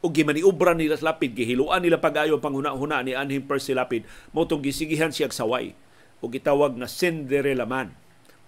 Ug 0.00 0.12
gimaniubra 0.16 0.72
nila 0.72 0.96
sa 0.96 1.12
Lapid 1.12 1.36
gihiluan 1.36 1.84
nila 1.84 2.00
pagayo 2.00 2.40
panghuna-huna 2.40 3.04
ni 3.04 3.12
Anhim 3.12 3.44
Percy 3.44 3.76
Lapid. 3.76 4.08
Mo 4.32 4.48
tong 4.48 4.64
gisigihan 4.64 5.12
siya 5.12 5.28
saway 5.28 5.76
ug 6.24 6.32
gitawag 6.32 6.80
nga 6.80 6.88
Cinderella 6.88 7.68
man 7.68 7.92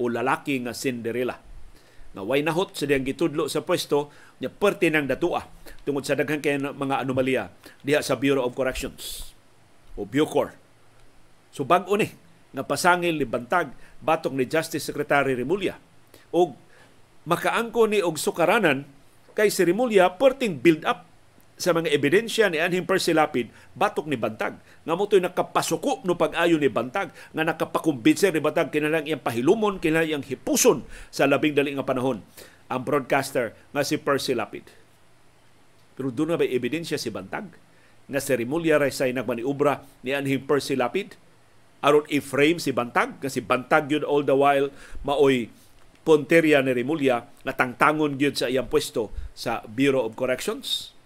o 0.01 0.09
lalaki 0.09 0.57
nga 0.65 0.73
Cinderella. 0.73 1.37
Nga 2.17 2.25
way 2.25 2.41
nahot 2.41 2.73
sa 2.73 2.89
diyang 2.89 3.05
gitudlo 3.05 3.53
sa 3.53 3.61
pwesto 3.61 4.09
niya 4.41 4.49
parte 4.49 4.89
ng 4.89 5.05
datua 5.05 5.45
tungod 5.85 6.09
sa 6.09 6.17
daghan 6.17 6.41
kay 6.41 6.57
mga 6.57 7.05
anomalya 7.05 7.53
diha 7.85 8.01
sa 8.01 8.17
Bureau 8.17 8.49
of 8.49 8.57
Corrections 8.57 9.37
o 9.93 10.09
Bucor. 10.09 10.57
So 11.53 11.69
bag-o 11.69 11.93
ni 12.01 12.09
nga 12.53 12.65
pasangil 12.65 13.17
ni 13.17 13.27
Bantag 13.29 13.73
batok 14.01 14.33
ni 14.33 14.49
Justice 14.49 14.89
Secretary 14.89 15.37
Remulla. 15.37 15.77
Og 16.33 16.55
makaangko 17.29 17.89
ni 17.89 18.01
og 18.01 18.17
sukaranan 18.17 18.89
kay 19.37 19.53
si 19.53 19.63
Remulla 19.67 20.17
perting 20.17 20.59
build 20.59 20.83
up 20.89 21.09
sa 21.59 21.75
mga 21.75 21.91
ebidensya 21.91 22.47
ni 22.49 22.63
Anhim 22.63 22.87
Persilapid 22.87 23.51
batok 23.75 24.07
ni 24.07 24.15
Bantag. 24.15 24.57
Nga 24.87 24.95
mo 24.95 25.05
nakapasuko 25.05 26.07
no 26.07 26.15
pag-ayo 26.17 26.57
ni 26.57 26.71
Bantag 26.71 27.13
nga 27.13 27.43
nakapakumbinser 27.45 28.33
ni 28.33 28.41
Bantag 28.41 28.71
kinalang 28.71 29.05
iyang 29.05 29.21
pahilumon, 29.21 29.83
kinalang 29.83 30.09
iyang 30.09 30.25
hipuson 30.25 30.87
sa 31.11 31.27
labing 31.27 31.53
dali 31.59 31.75
nga 31.75 31.85
panahon 31.85 32.23
ang 32.71 32.81
broadcaster 32.87 33.53
nga 33.75 33.83
si 33.83 33.99
Percy 33.99 34.33
Lapid. 34.39 34.65
Pero 35.99 36.15
doon 36.15 36.33
na 36.33 36.39
ba 36.39 36.47
ebidensya 36.47 36.97
si 36.97 37.11
Bantag 37.11 37.51
nga 38.09 38.21
si 38.23 38.33
Remulla 38.33 38.79
Resay 38.79 39.13
nagmaniubra 39.13 39.83
ni 40.07 40.15
Anhim 40.15 40.47
Percy 40.47 40.79
Lapid 40.79 41.19
aron 41.83 42.07
i-frame 42.11 42.59
si 42.59 42.75
Bantag 42.75 43.23
kasi 43.23 43.39
Bantag 43.39 43.87
yun 43.91 44.03
all 44.03 44.27
the 44.27 44.35
while 44.35 44.69
maoy 45.07 45.51
ponterya 46.03 46.65
ni 46.65 46.73
Remulla 46.73 47.29
na 47.45 47.53
tangtangon 47.53 48.17
gyud 48.17 48.35
sa 48.35 48.49
iyang 48.49 48.73
pwesto 48.73 49.13
sa 49.37 49.61
Bureau 49.69 50.09
of 50.09 50.17
Corrections. 50.17 50.97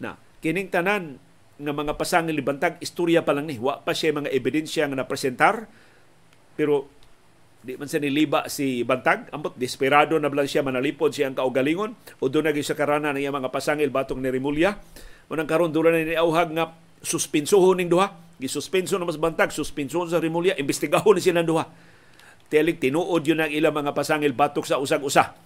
Na 0.00 0.16
kining 0.40 0.72
tanan 0.72 1.20
nga 1.60 1.72
mga 1.76 1.94
pasangil 1.94 2.34
ni 2.34 2.42
Bantag 2.42 2.80
istorya 2.80 3.22
pa 3.22 3.36
lang 3.36 3.46
ni 3.46 3.60
wa 3.60 3.78
pa 3.78 3.94
siya 3.94 4.16
mga 4.16 4.32
ebidensya 4.32 4.90
nga 4.90 4.98
napresentar 4.98 5.70
pero 6.58 6.90
di 7.62 7.78
man 7.78 7.86
sa 7.86 8.02
niliba 8.02 8.50
si 8.50 8.82
Bantag 8.82 9.30
ambot 9.30 9.54
desperado 9.54 10.18
na 10.18 10.28
lang 10.28 10.50
siya 10.50 10.66
manalipod 10.66 11.14
siya 11.14 11.30
ang 11.30 11.38
kaugalingon 11.38 11.94
o 12.18 12.26
naging 12.26 12.66
sa 12.66 12.74
karana 12.74 13.14
ng 13.14 13.22
mga 13.22 13.54
pasangil 13.54 13.88
batong 13.88 14.18
ni 14.18 14.28
Remulla 14.34 14.82
unang 15.30 15.46
karon 15.46 15.70
dulan 15.70 16.02
ni 16.02 16.18
auhag 16.18 16.52
nga 16.52 16.74
suspensohon 17.04 17.78
ning 17.78 17.92
duha. 17.92 18.16
Gisuspenso 18.34 18.98
na 18.98 19.06
mas 19.06 19.20
bantag 19.20 19.54
suspenso 19.54 20.02
sa 20.10 20.18
Rimulya 20.18 20.58
imbestigahon 20.58 21.14
ni 21.14 21.22
sila 21.22 21.46
duha. 21.46 21.70
Telik 22.50 22.82
tinuod 22.82 23.22
yun 23.22 23.40
ang 23.40 23.52
ilang 23.52 23.72
mga 23.72 23.94
pasangil 23.94 24.34
batok 24.34 24.66
sa 24.66 24.82
usag-usa. 24.82 25.38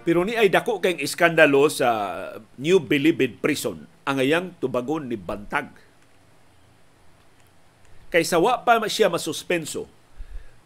Pero 0.00 0.24
ni 0.24 0.34
ay 0.34 0.48
dako 0.48 0.80
kay 0.80 0.96
iskandalo 0.98 1.70
sa 1.70 1.88
New 2.56 2.82
Bilibid 2.82 3.38
Prison. 3.38 3.84
Ang 4.08 4.16
ayang 4.18 4.46
tubagon 4.58 5.06
ni 5.06 5.14
Bantag. 5.14 5.70
Kay 8.10 8.26
sawa 8.26 8.66
pa 8.66 8.82
siya 8.90 9.06
masuspenso, 9.06 9.86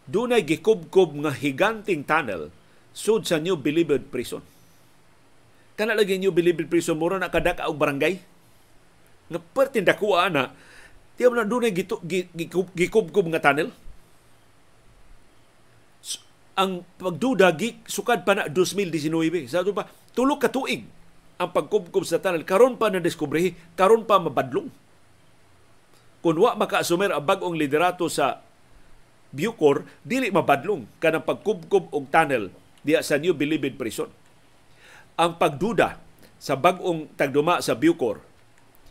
dunay 0.08 0.48
gikubkob 0.48 1.12
nga 1.20 1.32
higanting 1.34 2.00
tunnel 2.08 2.48
sud 2.94 3.26
sa 3.26 3.42
New 3.42 3.58
Bilibid 3.58 4.08
Prison. 4.08 4.40
Kana 5.74 5.98
lagi 5.98 6.16
New 6.22 6.30
Bilibid 6.30 6.70
Prison 6.70 6.94
mura 6.94 7.18
na 7.18 7.28
kadaka 7.28 7.66
og 7.66 7.76
barangay. 7.76 8.22
Nga 9.28 9.40
pertin 9.52 9.82
dakuha 9.82 10.30
na 10.30 10.54
Tiyaw 11.14 11.30
na 11.30 11.46
doon 11.46 11.70
ay 11.70 11.74
gikubkob 12.74 13.26
nga 13.30 13.42
tunnel. 13.42 13.70
Ang 16.58 16.86
pagduda 16.98 17.54
sukad 17.86 18.26
pa 18.26 18.34
na 18.34 18.50
2019 18.50 19.50
sa 19.50 19.62
pa 19.74 19.90
tulo 20.14 20.38
ka 20.38 20.50
tuig 20.50 20.86
ang 21.38 21.50
pagkubkob 21.54 22.02
sa 22.02 22.18
tunnel. 22.18 22.42
Karon 22.42 22.74
pa 22.74 22.90
na 22.90 22.98
diskubrehi 22.98 23.54
karon 23.78 24.02
pa 24.02 24.18
mabadlong. 24.18 24.66
Kun 26.18 26.38
wa 26.40 26.58
makaasumer 26.58 27.14
ang 27.14 27.22
bag-ong 27.22 27.54
liderato 27.54 28.10
sa 28.10 28.42
Bucor 29.34 29.86
dili 30.06 30.30
mabadlong 30.34 30.86
kanang 30.98 31.26
pagkubkob 31.26 31.94
og 31.94 32.10
tunnel 32.10 32.50
diya 32.84 33.00
sa 33.00 33.16
New 33.18 33.32
Bilibid 33.32 33.80
Prison. 33.80 34.12
Ang 35.16 35.40
pagduda 35.40 35.98
sa 36.36 36.54
bag-ong 36.54 37.16
tagduma 37.16 37.64
sa 37.64 37.72
Bucor 37.74 38.20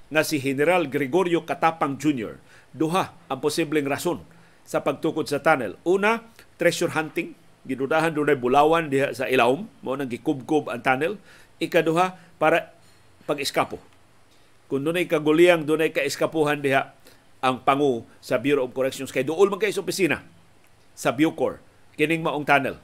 nga 0.09 0.25
si 0.25 0.41
General 0.41 0.83
Gregorio 0.89 1.45
Katapang 1.45 2.01
Jr. 2.01 2.41
duha 2.73 3.13
ang 3.29 3.39
posibleng 3.39 3.85
rason 3.85 4.25
sa 4.65 4.81
pagtukod 4.81 5.29
sa 5.29 5.39
tunnel. 5.39 5.77
Una 5.85 6.25
treasure 6.57 6.91
hunting. 6.97 7.37
Gidudahan 7.63 8.11
dunay 8.11 8.35
bulawan 8.35 8.91
diha 8.91 9.15
sa 9.15 9.23
ilawom 9.23 9.71
mo 9.79 9.95
nang 9.95 10.11
gikubkob 10.11 10.67
ang 10.67 10.83
tunnel. 10.83 11.15
Ikaduha 11.63 12.19
para 12.35 12.75
pag-eskapo 13.23 13.79
kung 14.67 14.83
dunay 14.83 15.05
kaguliyang 15.05 15.69
dunay 15.69 15.93
ka-eskapuhan 15.93 16.57
diha 16.57 16.97
ang 17.45 17.61
pangu 17.61 18.09
sa 18.23 18.41
Bureau 18.41 18.65
of 18.65 18.73
Corrections. 18.73 19.13
Kay 19.13 19.21
duol 19.21 19.53
man 19.53 19.61
kay 19.61 19.69
sa 19.69 19.85
opisina 19.85 20.25
sa 20.97 21.13
Bucor 21.13 21.61
kining 21.93 22.25
maong 22.25 22.41
tunnel 22.41 22.81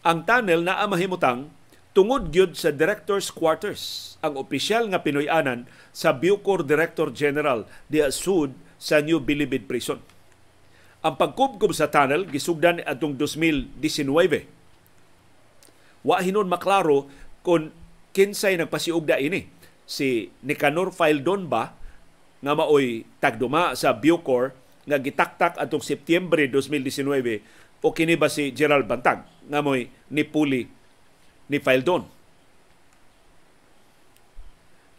ang 0.00 0.24
tunnel 0.24 0.64
naa 0.64 0.88
mahimutang 0.88 1.52
tungod 1.92 2.32
gyud 2.32 2.56
sa 2.56 2.72
director's 2.72 3.28
quarters. 3.28 4.14
Ang 4.24 4.40
opisyal 4.40 4.88
nga 4.88 5.04
Pinoy-anan 5.04 5.68
sa 5.92 6.16
Bucor 6.16 6.64
Director 6.64 7.12
General 7.12 7.68
diha 7.92 8.08
sud 8.08 8.56
sa 8.80 9.04
New 9.04 9.20
Bilibid 9.20 9.68
Prison. 9.68 10.00
Ang 11.04 11.16
pagkubkob 11.16 11.72
sa 11.76 11.92
tunnel 11.92 12.28
gisugdan 12.28 12.80
atong 12.84 13.16
2019. 13.16 13.76
Wa 16.04 16.24
hinon 16.24 16.48
maklaro 16.48 17.08
kung 17.44 17.72
kinsay 18.16 18.56
nagpasiugda 18.56 19.20
ini. 19.20 19.48
Si 19.84 20.32
Nicanor 20.44 20.96
Fildon 20.96 21.44
ba 21.50 21.76
nga 22.40 22.52
maoy 22.56 23.04
tagduma 23.20 23.76
sa 23.76 23.92
Bucor 23.92 24.56
nga 24.88 24.96
gitaktak 24.96 25.60
atong 25.60 25.84
Setyembre 25.84 26.48
2019 26.48 27.84
o 27.84 27.92
kini 27.92 28.16
ba 28.16 28.28
si 28.28 28.52
Gerald 28.52 28.88
Bantag 28.88 29.24
nga 29.50 29.60
moy 29.60 29.90
nipuli 30.14 30.70
ni 31.50 31.58
Fildon. 31.58 32.06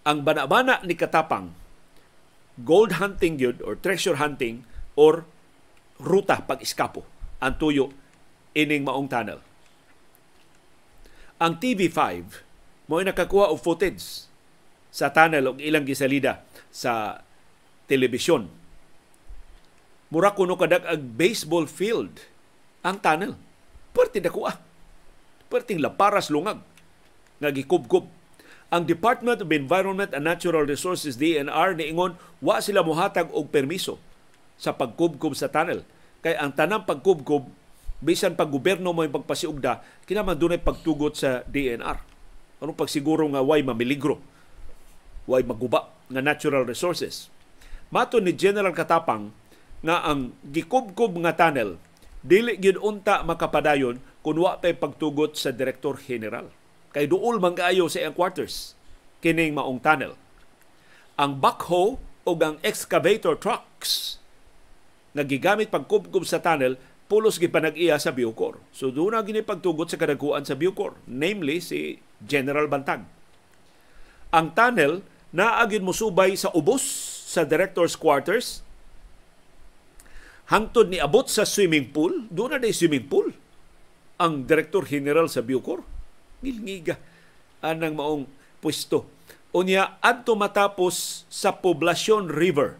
Ang 0.03 0.27
banabana 0.27 0.83
ni 0.83 0.99
Katapang 0.99 1.55
gold 2.59 2.99
hunting 2.99 3.39
yun 3.39 3.57
or 3.63 3.79
treasure 3.79 4.19
hunting 4.19 4.67
or 4.99 5.23
ruta 6.01 6.43
pag-iskapo 6.43 7.07
ang 7.39 7.55
tuyo 7.55 7.95
ining 8.51 8.83
maong 8.83 9.07
tunnel. 9.07 9.39
Ang 11.41 11.57
TV5 11.57 12.01
mo 12.85 12.99
nakakuha 12.99 13.49
og 13.49 13.61
footage 13.63 14.27
sa 14.91 15.09
tunnel 15.09 15.55
og 15.55 15.57
ilang 15.63 15.87
gisalida 15.87 16.43
sa 16.69 17.23
telebisyon. 17.87 18.51
Mura 20.11 20.35
kuno 20.35 20.59
kadag 20.59 20.83
ag 20.83 21.01
baseball 21.15 21.65
field 21.65 22.27
ang 22.83 22.99
tunnel. 22.99 23.39
Perti 23.91 24.23
dakuha. 24.23 24.55
Perting 25.51 25.83
laparas 25.83 26.31
lungag 26.31 26.63
nga 27.41 27.49
gikubkob 27.51 28.07
ang 28.71 28.87
Department 28.87 29.43
of 29.43 29.51
Environment 29.51 30.15
and 30.15 30.23
Natural 30.23 30.63
Resources 30.63 31.19
DNR 31.19 31.75
niingon 31.75 32.15
wa 32.39 32.63
sila 32.63 32.79
mohatag 32.87 33.27
og 33.35 33.51
permiso 33.51 33.99
sa 34.55 34.71
pagkubkob 34.71 35.35
sa 35.35 35.51
tunnel. 35.51 35.83
Kay 36.23 36.39
ang 36.39 36.55
tanang 36.55 36.87
pagkubkob, 36.87 37.51
bisan 37.99 38.39
pag 38.39 38.47
gobyerno 38.47 38.95
mo 38.95 39.03
yung 39.03 39.11
pagpasiugda, 39.11 39.83
kinaman 40.07 40.39
doon 40.39 40.55
pagtugot 40.63 41.19
sa 41.19 41.43
DNR. 41.51 41.99
Anong 42.63 42.79
pagsiguro 42.79 43.27
nga 43.27 43.43
way 43.43 43.59
mamiligro, 43.59 44.23
way 45.27 45.43
maguba 45.43 45.91
nga 46.07 46.23
natural 46.23 46.63
resources. 46.63 47.27
Mato 47.91 48.23
ni 48.23 48.31
General 48.31 48.71
Katapang 48.71 49.35
nga 49.83 49.99
ang 50.07 50.31
gikubkob 50.47 51.19
nga 51.19 51.35
tunnel 51.35 51.75
dili 52.21 52.57
gyud 52.57 52.77
unta 52.81 53.25
makapadayon 53.25 54.01
kun 54.21 54.37
wa 54.37 54.61
pay 54.61 54.77
pagtugot 54.77 55.33
sa 55.33 55.49
Direktor 55.49 55.97
General. 55.97 56.45
Kay 56.93 57.09
duol 57.09 57.41
man 57.41 57.57
sa 57.57 57.73
iyang 57.73 58.13
quarters 58.13 58.77
kining 59.21 59.53
maong 59.53 59.81
tunnel. 59.81 60.17
Ang 61.17 61.37
backhoe 61.37 62.01
o 62.25 62.31
ang 62.37 62.57
excavator 62.61 63.37
trucks 63.37 64.17
nga 65.11 65.23
gigamit 65.25 65.69
pagkubkob 65.69 66.23
sa 66.23 66.39
tunnel 66.39 66.77
pulos 67.11 67.35
gipanag-iya 67.35 67.99
sa 67.99 68.15
Bucor. 68.15 68.55
So 68.71 68.87
doon 68.87 69.19
na 69.19 69.25
gini 69.25 69.43
pagtugot 69.43 69.91
sa 69.91 69.99
kadaguan 69.99 70.47
sa 70.47 70.55
Bucor, 70.55 70.95
namely 71.03 71.59
si 71.59 71.99
General 72.23 72.71
Bantag. 72.71 73.03
Ang 74.31 74.55
tunnel 74.55 75.03
naagin 75.35 75.83
mo 75.83 75.91
subay 75.91 76.39
sa 76.39 76.47
ubos 76.55 76.83
sa 77.27 77.43
director's 77.43 77.99
quarters 77.99 78.63
hangtod 80.51 80.91
ni 80.91 80.99
abot 80.99 81.23
sa 81.25 81.47
swimming 81.47 81.89
pool, 81.95 82.27
doon 82.27 82.53
na 82.53 82.59
day 82.59 82.75
swimming 82.75 83.07
pool. 83.07 83.31
Ang 84.19 84.45
Director 84.45 84.85
General 84.85 85.25
sa 85.31 85.41
Bucor, 85.41 85.81
ngilngiga 86.45 86.99
anang 87.63 87.97
maong 87.97 88.23
pwesto. 88.61 89.09
Unya, 89.55 89.97
adto 90.03 90.37
matapos 90.37 91.25
sa 91.31 91.57
Poblacion 91.57 92.29
River, 92.29 92.77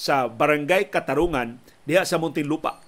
sa 0.00 0.30
Barangay 0.32 0.88
Katarungan 0.88 1.60
diha 1.84 2.08
sa 2.08 2.16
Muntinlupa 2.16 2.80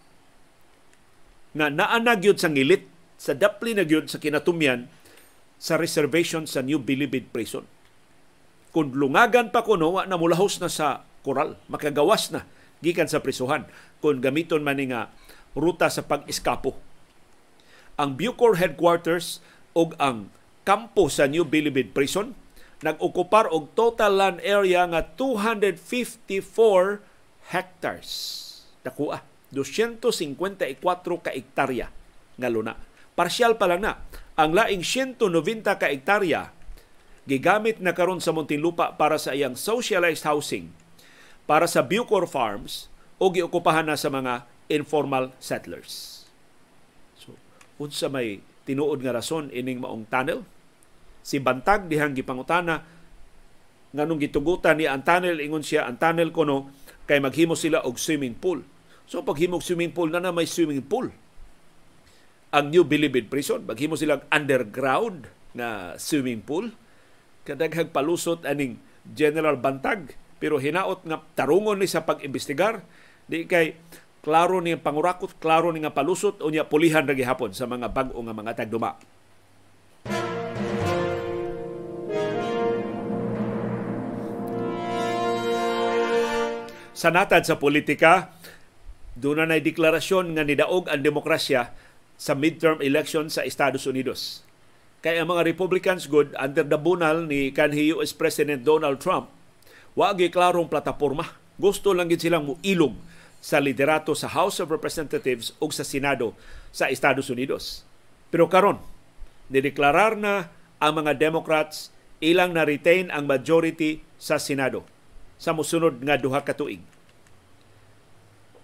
nga 1.53 1.69
naana 1.69 2.17
gyud 2.17 2.41
sa 2.41 2.49
ngilit 2.49 2.89
sa 3.21 3.37
dapli 3.37 3.77
na 3.77 3.85
gyud 3.85 4.09
sa 4.09 4.17
kinatumyan 4.17 4.89
sa 5.61 5.77
reservation 5.77 6.49
sa 6.49 6.65
New 6.65 6.81
Bilibid 6.81 7.29
Prison. 7.29 7.69
Kung 8.73 8.97
lungagan 8.97 9.53
pa 9.53 9.61
kuno 9.61 10.01
na 10.09 10.17
mulahos 10.17 10.57
na 10.59 10.73
sa 10.73 11.05
koral, 11.21 11.61
makagawas 11.69 12.33
na 12.33 12.49
gikan 12.83 13.09
sa 13.09 13.23
prisuhan 13.23 13.65
kung 14.03 14.19
gamiton 14.19 14.67
man 14.67 14.83
nga 14.83 15.09
ruta 15.55 15.89
sa 15.89 16.03
pag-iskapo. 16.03 16.75
Ang 17.97 18.19
Bucor 18.19 18.59
headquarters 18.59 19.39
ug 19.73 19.95
ang 20.03 20.29
kampo 20.67 21.07
sa 21.09 21.31
New 21.31 21.47
Bilibid 21.47 21.95
Prison 21.95 22.35
nag-okupar 22.83 23.47
og 23.49 23.73
total 23.79 24.19
land 24.19 24.39
area 24.43 24.83
nga 24.91 25.07
254 25.15 26.99
hectares. 27.55 28.11
Dakua, 28.83 29.23
254 29.55 30.83
ka 31.23 31.31
hektarya 31.31 31.87
nga 32.37 32.49
luna. 32.51 32.75
Parsyal 33.15 33.55
pa 33.55 33.71
lang 33.71 33.87
na. 33.87 34.03
Ang 34.35 34.59
laing 34.59 34.83
190 34.83 35.63
ka 35.79 35.87
hektarya 35.87 36.51
gigamit 37.23 37.79
na 37.79 37.95
karon 37.95 38.19
sa 38.19 38.35
Muntinlupa 38.35 38.99
para 38.99 39.15
sa 39.15 39.31
iyang 39.31 39.55
socialized 39.55 40.27
housing 40.27 40.75
para 41.47 41.67
sa 41.67 41.83
Bucor 41.83 42.31
Farms 42.31 42.93
o 43.19 43.31
giokupahan 43.31 43.87
na 43.87 43.99
sa 43.99 44.11
mga 44.11 44.47
informal 44.71 45.35
settlers. 45.43 46.25
So, 47.19 47.35
unsa 47.79 48.09
may 48.09 48.43
tinuod 48.67 49.03
nga 49.03 49.15
rason 49.15 49.51
ining 49.51 49.83
maong 49.83 50.07
tunnel 50.07 50.47
si 51.23 51.39
Bantag 51.39 51.87
dihang 51.87 52.15
gipangutana 52.15 52.83
nganong 53.95 54.21
gitugutan 54.23 54.81
ni 54.81 54.89
ang 54.89 55.05
tunnel 55.07 55.39
ingon 55.39 55.63
siya 55.63 55.87
ang 55.87 56.01
tunnel 56.01 56.35
kuno 56.35 56.73
kay 57.07 57.21
maghimo 57.21 57.59
sila 57.59 57.85
og 57.85 57.99
swimming 57.99 58.39
pool. 58.39 58.63
So 59.05 59.21
paghimo 59.21 59.61
swimming 59.61 59.93
pool 59.93 60.09
na 60.09 60.23
na 60.23 60.33
may 60.33 60.49
swimming 60.49 60.87
pool. 60.87 61.13
Ang 62.53 62.73
New 62.73 62.85
Bilibid 62.87 63.29
Prison 63.29 63.67
maghimo 63.69 63.99
sila 63.99 64.23
underground 64.33 65.29
na 65.53 65.99
swimming 66.01 66.41
pool. 66.41 66.73
Kadaghang 67.43 67.91
palusot 67.91 68.47
aning 68.47 68.79
General 69.03 69.59
Bantag 69.59 70.15
pero 70.43 70.59
hinaot 70.59 71.07
nga 71.07 71.23
tarungon 71.39 71.79
ni 71.79 71.87
sa 71.87 72.03
pag-imbestigar 72.03 72.83
di 73.31 73.47
kay 73.47 73.79
klaro 74.27 74.59
ni 74.59 74.75
pangurakot, 74.75 75.39
klaro 75.39 75.71
ni 75.71 75.87
nga 75.87 75.95
palusot 75.95 76.43
unya 76.43 76.67
pulihan 76.67 77.07
ra 77.07 77.15
gihapon 77.15 77.55
sa 77.55 77.71
mga 77.71 77.95
bag-o 77.95 78.19
nga 78.19 78.35
mga 78.35 78.59
tagduma. 78.59 78.99
sa 87.03 87.11
sa 87.43 87.59
politika, 87.59 88.31
doon 89.19 89.43
na 89.51 89.59
deklarasyon 89.59 90.39
nga 90.39 90.47
nidaog 90.47 90.87
ang 90.87 91.03
demokrasya 91.03 91.75
sa 92.15 92.39
midterm 92.39 92.79
election 92.79 93.27
sa 93.27 93.43
Estados 93.43 93.91
Unidos. 93.91 94.47
Kaya 95.03 95.27
ang 95.27 95.35
mga 95.35 95.43
Republicans 95.43 96.07
good 96.07 96.31
under 96.39 96.63
the 96.63 96.79
bunal 96.79 97.27
ni 97.27 97.51
kanhi 97.51 97.91
US 97.91 98.15
President 98.15 98.63
Donald 98.63 99.03
Trump, 99.03 99.35
wa 99.93 100.17
klarong 100.17 100.69
plataporma. 100.69 101.27
Gusto 101.61 101.93
lang 101.93 102.09
gid 102.09 102.25
silang 102.25 102.49
muilog 102.49 102.97
sa 103.43 103.59
liderato 103.59 104.15
sa 104.15 104.31
House 104.31 104.63
of 104.63 104.71
Representatives 104.71 105.53
o 105.59 105.69
sa 105.69 105.85
Senado 105.85 106.33
sa 106.71 106.89
Estados 106.89 107.29
Unidos. 107.29 107.85
Pero 108.33 108.49
karon, 108.49 108.81
nideklarar 109.53 110.17
na 110.17 110.49
ang 110.81 111.03
mga 111.03 111.19
Democrats 111.19 111.93
ilang 112.23 112.55
na-retain 112.55 113.11
ang 113.11 113.27
majority 113.27 114.01
sa 114.17 114.39
Senado 114.39 114.87
sa 115.43 115.51
musunod 115.51 115.99
nga 116.07 116.15
duha 116.15 116.41
ka 116.47 116.55
tuig. 116.55 116.81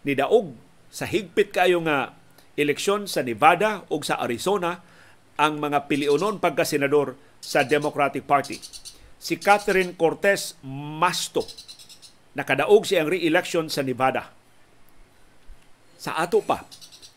Nidaog 0.06 0.54
sa 0.88 1.04
higpit 1.04 1.50
kayo 1.50 1.82
nga 1.82 2.14
eleksyon 2.54 3.10
sa 3.10 3.26
Nevada 3.26 3.82
o 3.90 3.98
sa 4.00 4.22
Arizona 4.22 4.80
ang 5.34 5.58
mga 5.58 5.90
piliunon 5.90 6.38
pagka-senador 6.38 7.18
sa 7.42 7.66
Democratic 7.66 8.26
Party. 8.26 8.58
Si 9.18 9.36
Catherine 9.36 9.98
Cortez 9.98 10.54
Masto 10.62 11.42
nakadaog 12.38 12.86
siyang 12.86 13.10
re-election 13.10 13.66
sa 13.66 13.82
Nevada. 13.82 14.30
Sa 15.98 16.14
ato 16.14 16.38
pa, 16.38 16.62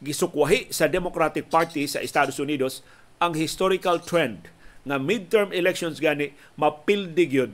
gisukwahi 0.02 0.74
sa 0.74 0.90
Democratic 0.90 1.46
Party 1.54 1.86
sa 1.86 2.02
Estados 2.02 2.42
Unidos 2.42 2.82
ang 3.22 3.38
historical 3.38 4.02
trend 4.02 4.50
nga 4.82 4.98
midterm 4.98 5.54
elections 5.54 6.02
gani 6.02 6.34
mapildig 6.58 7.30
yun 7.30 7.54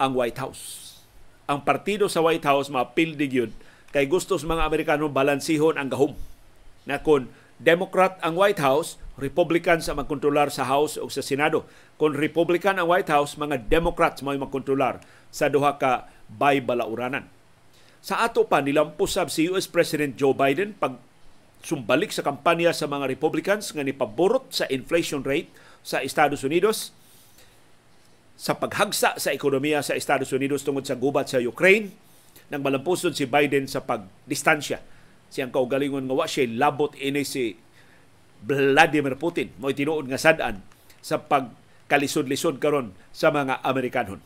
ang 0.00 0.16
White 0.16 0.40
House. 0.40 0.96
Ang 1.44 1.60
partido 1.60 2.08
sa 2.08 2.24
White 2.24 2.48
House 2.48 2.72
mapildig 2.72 3.36
yun 3.36 3.52
kay 3.92 4.08
gustos 4.08 4.48
mga 4.48 4.64
Amerikano 4.64 5.12
balansihon 5.12 5.76
ang 5.76 5.92
gahom. 5.92 6.16
Na 6.88 7.04
kung 7.04 7.28
Democrat 7.62 8.18
ang 8.18 8.34
White 8.34 8.58
House, 8.58 8.98
Republican 9.14 9.78
sa 9.78 9.94
magkontrolar 9.94 10.50
sa 10.50 10.66
House 10.66 10.98
o 10.98 11.06
sa 11.06 11.22
Senado. 11.22 11.62
Kung 11.94 12.18
Republican 12.18 12.82
ang 12.82 12.90
White 12.90 13.10
House, 13.14 13.38
mga 13.38 13.70
Democrats 13.70 14.26
may 14.26 14.34
magkontrolar 14.34 14.98
sa 15.30 15.46
duha 15.46 15.78
ka 15.78 16.10
bay 16.26 16.58
balauranan. 16.58 17.30
Sa 18.04 18.20
ato 18.20 18.44
pa 18.44 18.58
nilampos 18.58 19.16
sab 19.16 19.30
si 19.30 19.46
US 19.48 19.70
President 19.70 20.18
Joe 20.18 20.34
Biden 20.34 20.74
pag 20.74 20.98
sumbalik 21.64 22.12
sa 22.12 22.20
kampanya 22.20 22.74
sa 22.76 22.84
mga 22.84 23.08
Republicans 23.08 23.72
nga 23.72 23.80
nipaborot 23.80 24.52
sa 24.52 24.68
inflation 24.68 25.24
rate 25.24 25.48
sa 25.80 26.04
Estados 26.04 26.44
Unidos 26.44 26.92
sa 28.36 28.52
paghagsa 28.52 29.16
sa 29.16 29.30
ekonomiya 29.32 29.80
sa 29.80 29.96
Estados 29.96 30.28
Unidos 30.36 30.60
tungod 30.66 30.84
sa 30.84 30.98
gubat 30.98 31.32
sa 31.32 31.40
Ukraine 31.40 31.96
nang 32.52 32.60
malampuson 32.60 33.16
si 33.16 33.24
Biden 33.24 33.64
sa 33.64 33.80
pagdistansya 33.80 34.84
siyang 35.34 35.50
kaugalingon 35.50 36.06
nga 36.06 36.14
wa 36.14 36.30
siya 36.30 36.46
labot 36.46 36.94
ini 36.94 37.26
si 37.26 37.58
Vladimir 38.46 39.18
Putin 39.18 39.50
mo 39.58 39.74
tinuod 39.74 40.06
nga 40.06 40.20
sad-an 40.20 40.62
sa 41.02 41.18
pagkalisod-lisod 41.18 42.62
karon 42.62 42.94
sa 43.10 43.34
mga 43.34 43.58
Amerikanon. 43.66 44.22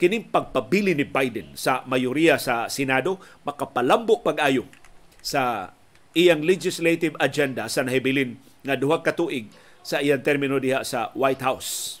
Kining 0.00 0.32
pagpabili 0.32 0.96
ni 0.96 1.04
Biden 1.04 1.52
sa 1.52 1.84
mayoriya 1.84 2.40
sa 2.40 2.72
Senado 2.72 3.20
makapalambo 3.44 4.24
pag-ayo 4.24 4.64
sa 5.20 5.72
iyang 6.16 6.40
legislative 6.40 7.12
agenda 7.20 7.68
sa 7.68 7.84
nahibilin 7.84 8.40
nga 8.64 8.72
duha 8.72 9.04
ka 9.04 9.12
tuig 9.12 9.52
sa 9.84 10.00
iyang 10.00 10.24
termino 10.24 10.56
diha 10.56 10.80
sa 10.80 11.12
White 11.12 11.44
House. 11.44 12.00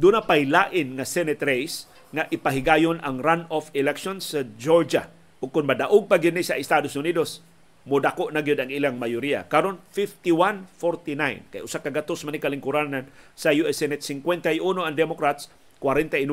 Doon 0.00 0.16
na 0.16 0.24
pailain 0.24 0.96
nga 0.96 1.04
Senate 1.04 1.44
race 1.44 1.84
nga 2.08 2.24
ipahigayon 2.32 3.04
ang 3.04 3.20
runoff 3.20 3.68
election 3.76 4.16
sa 4.16 4.48
Georgia 4.56 5.12
ug 5.38 5.50
kung 5.54 5.66
madaog 5.66 6.10
pa 6.10 6.18
gini 6.18 6.42
sa 6.42 6.58
Estados 6.58 6.94
Unidos. 6.98 7.42
Modako 7.88 8.28
na 8.28 8.44
gyud 8.44 8.60
ang 8.60 8.68
ilang 8.68 9.00
mayoriya. 9.00 9.48
Karon 9.48 9.80
51-49 9.96 11.48
kay 11.48 11.60
usa 11.64 11.80
ka 11.80 11.88
gatos 11.88 12.20
man 12.26 12.36
kalingkuranan 12.36 13.08
sa 13.32 13.54
US 13.64 13.80
Senate 13.80 14.04
51 14.04 14.60
ang 14.60 14.92
Democrats 14.92 15.48
49 15.80 16.28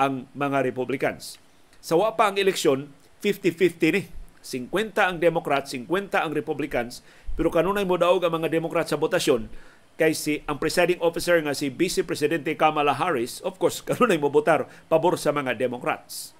ang 0.00 0.24
mga 0.32 0.58
Republicans. 0.64 1.36
Sa 1.82 2.00
wa 2.00 2.14
pa 2.16 2.32
ang 2.32 2.40
eleksyon 2.40 2.88
50-50 3.20 3.96
ni. 3.96 4.02
50 4.42 4.96
ang 4.96 5.16
Democrats 5.20 5.76
50 5.76 6.18
ang 6.18 6.32
Republicans. 6.32 7.04
Pero 7.36 7.52
kanunay 7.52 7.84
mo 7.84 8.00
daog 8.00 8.24
ang 8.24 8.32
mga 8.40 8.48
Democrats 8.48 8.90
sa 8.90 8.98
botasyon 8.98 9.52
kay 10.00 10.16
si 10.16 10.40
ang 10.48 10.56
presiding 10.56 10.98
officer 11.04 11.36
nga 11.44 11.52
si 11.52 11.68
Vice 11.68 12.00
Presidente 12.00 12.56
Kamala 12.56 12.96
Harris 12.96 13.44
of 13.44 13.60
course 13.60 13.82
kanunay 13.88 14.16
mo 14.16 14.32
botar 14.32 14.64
pabor 14.88 15.20
sa 15.20 15.36
mga 15.36 15.52
Democrats 15.52 16.32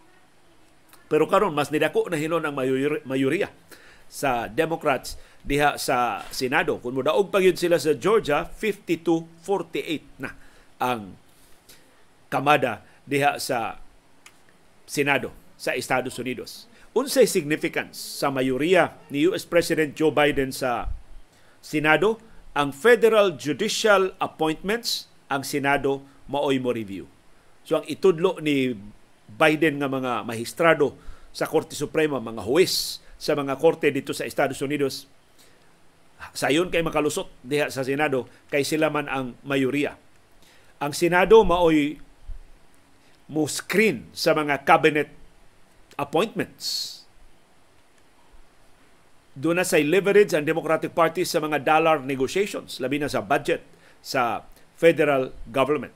pero 1.13 1.29
karon 1.29 1.53
mas 1.53 1.69
nidako 1.69 2.09
na 2.09 2.17
hinon 2.17 2.41
ang 2.49 2.57
mayoriya 3.05 3.53
sa 4.09 4.49
Democrats 4.49 5.21
diha 5.45 5.77
sa 5.77 6.25
Senado. 6.33 6.81
Kung 6.81 6.97
mudaog 6.97 7.29
pa 7.29 7.45
yun 7.45 7.53
sila 7.53 7.77
sa 7.77 7.93
Georgia, 7.93 8.49
52-48 8.49 10.25
na 10.25 10.33
ang 10.81 11.13
kamada 12.33 12.81
diha 13.05 13.37
sa 13.37 13.77
Senado 14.89 15.37
sa 15.61 15.77
Estados 15.77 16.17
Unidos. 16.17 16.65
Unsay 16.97 17.29
significance 17.29 18.01
sa 18.01 18.33
mayoriya 18.33 18.97
ni 19.13 19.29
US 19.29 19.45
President 19.45 19.93
Joe 19.93 20.13
Biden 20.13 20.49
sa 20.49 20.89
Senado, 21.61 22.17
ang 22.57 22.73
federal 22.73 23.37
judicial 23.37 24.17
appointments 24.17 25.13
ang 25.29 25.45
Senado 25.45 26.05
maoy 26.25 26.57
mo 26.57 26.73
review. 26.73 27.05
So 27.69 27.81
ang 27.81 27.87
itudlo 27.89 28.41
ni 28.45 28.77
Biden 29.39 29.81
nga 29.81 29.89
mga 29.89 30.13
mahistrado 30.25 30.97
sa 31.33 31.49
Korte 31.49 31.73
Suprema, 31.73 32.21
mga 32.21 32.45
huwes 32.45 33.01
sa 33.23 33.39
mga 33.39 33.55
korte 33.57 33.95
dito 33.95 34.11
sa 34.11 34.27
Estados 34.27 34.59
Unidos, 34.61 35.07
sayon 36.35 36.75
kay 36.75 36.83
makalusot 36.83 37.31
diha 37.47 37.71
sa 37.71 37.87
Senado 37.87 38.27
kay 38.51 38.67
sila 38.67 38.91
man 38.91 39.07
ang 39.07 39.39
mayoriya. 39.47 39.95
Ang 40.83 40.91
Senado 40.91 41.39
maoy 41.47 42.03
mo 43.31 43.47
screen 43.47 44.11
sa 44.11 44.35
mga 44.35 44.67
cabinet 44.67 45.09
appointments. 45.95 46.99
Doon 49.39 49.63
na 49.63 49.67
say 49.67 49.87
leverage 49.87 50.35
ang 50.35 50.45
Democratic 50.45 50.93
Party 50.93 51.23
sa 51.23 51.39
mga 51.39 51.63
dollar 51.63 52.03
negotiations, 52.03 52.83
labi 52.83 52.99
na 53.01 53.09
sa 53.09 53.23
budget 53.23 53.63
sa 54.03 54.45
federal 54.77 55.31
government. 55.49 55.95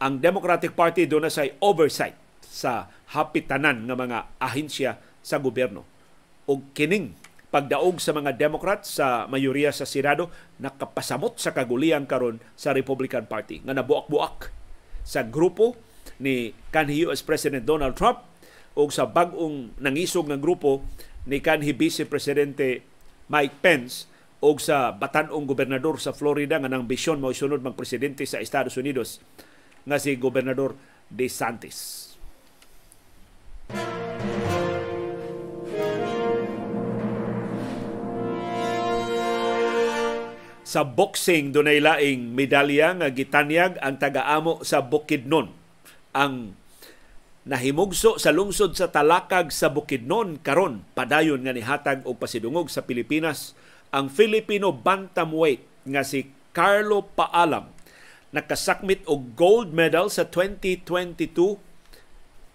Ang 0.00 0.18
Democratic 0.18 0.72
Party 0.72 1.04
doon 1.04 1.28
na 1.28 1.32
say 1.32 1.54
oversight 1.60 2.23
sa 2.54 2.86
hapitanan 3.10 3.82
ng 3.82 3.98
mga 3.98 4.18
ahensya 4.38 5.02
sa 5.18 5.42
gobyerno. 5.42 5.82
O 6.46 6.62
kining 6.70 7.18
pagdaog 7.50 7.98
sa 7.98 8.14
mga 8.14 8.38
Democrat 8.38 8.86
sa 8.86 9.26
mayoriya 9.26 9.74
sa 9.74 9.86
Senado 9.86 10.30
nakapasamot 10.62 11.38
sa 11.38 11.50
kagulian 11.50 12.06
karon 12.06 12.38
sa 12.54 12.70
Republican 12.70 13.26
Party 13.26 13.62
nga 13.66 13.74
nabuak-buak 13.74 14.54
sa 15.02 15.26
grupo 15.26 15.78
ni 16.18 16.54
kanhi 16.74 17.06
US 17.06 17.22
President 17.22 17.62
Donald 17.62 17.94
Trump 17.98 18.22
o 18.74 18.90
sa 18.90 19.06
bag-ong 19.06 19.78
nangisog 19.78 20.26
ng 20.26 20.42
grupo 20.42 20.82
ni 21.30 21.38
kanhi 21.38 21.70
Vice 21.74 22.06
Presidente 22.10 22.82
Mike 23.30 23.62
Pence 23.62 24.10
o 24.42 24.52
sa 24.60 24.92
batanong 24.92 25.46
gobernador 25.48 25.96
sa 26.02 26.10
Florida 26.10 26.58
nga 26.58 26.68
nang 26.68 26.84
bisyon 26.90 27.22
sunod 27.22 27.62
magpresidente 27.64 28.26
sa 28.28 28.42
Estados 28.42 28.76
Unidos 28.76 29.22
nga 29.86 29.96
si 29.96 30.18
Gobernador 30.20 30.76
DeSantis. 31.08 32.03
Sa 40.74 40.82
boxing 40.82 41.54
dunay 41.54 41.78
laing 41.78 42.34
medalya 42.34 42.90
nga 42.98 43.06
gitanyag 43.06 43.78
ang 43.78 43.94
tagaamo 43.94 44.66
sa 44.66 44.82
Bukidnon. 44.82 45.54
Ang 46.10 46.58
nahimugso 47.46 48.18
sa 48.18 48.34
lungsod 48.34 48.74
sa 48.74 48.90
Talakag 48.90 49.54
sa 49.54 49.70
Bukidnon 49.70 50.42
karon 50.42 50.82
padayon 50.98 51.46
nga 51.46 51.54
nihatag 51.54 52.02
og 52.02 52.18
pasidungog 52.18 52.74
sa 52.74 52.82
Pilipinas 52.82 53.54
ang 53.94 54.10
Filipino 54.10 54.74
bantamweight 54.74 55.62
nga 55.86 56.02
si 56.02 56.34
Carlo 56.50 57.06
Paalam 57.06 57.70
nakasakmit 58.34 59.06
og 59.06 59.38
gold 59.38 59.70
medal 59.70 60.10
sa 60.10 60.26
2022 60.26 61.54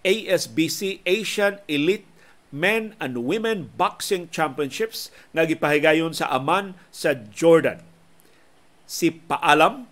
ASBC 0.03 1.07
Asian 1.07 1.63
Elite 1.71 2.03
Men 2.51 2.99
and 2.99 3.23
Women 3.23 3.71
Boxing 3.79 4.27
Championships 4.27 5.07
nga 5.31 5.47
gipahigayon 5.47 6.11
sa 6.11 6.27
Amman 6.35 6.75
sa 6.91 7.15
Jordan. 7.15 7.88
Si 8.89 9.13
Paalam 9.13 9.85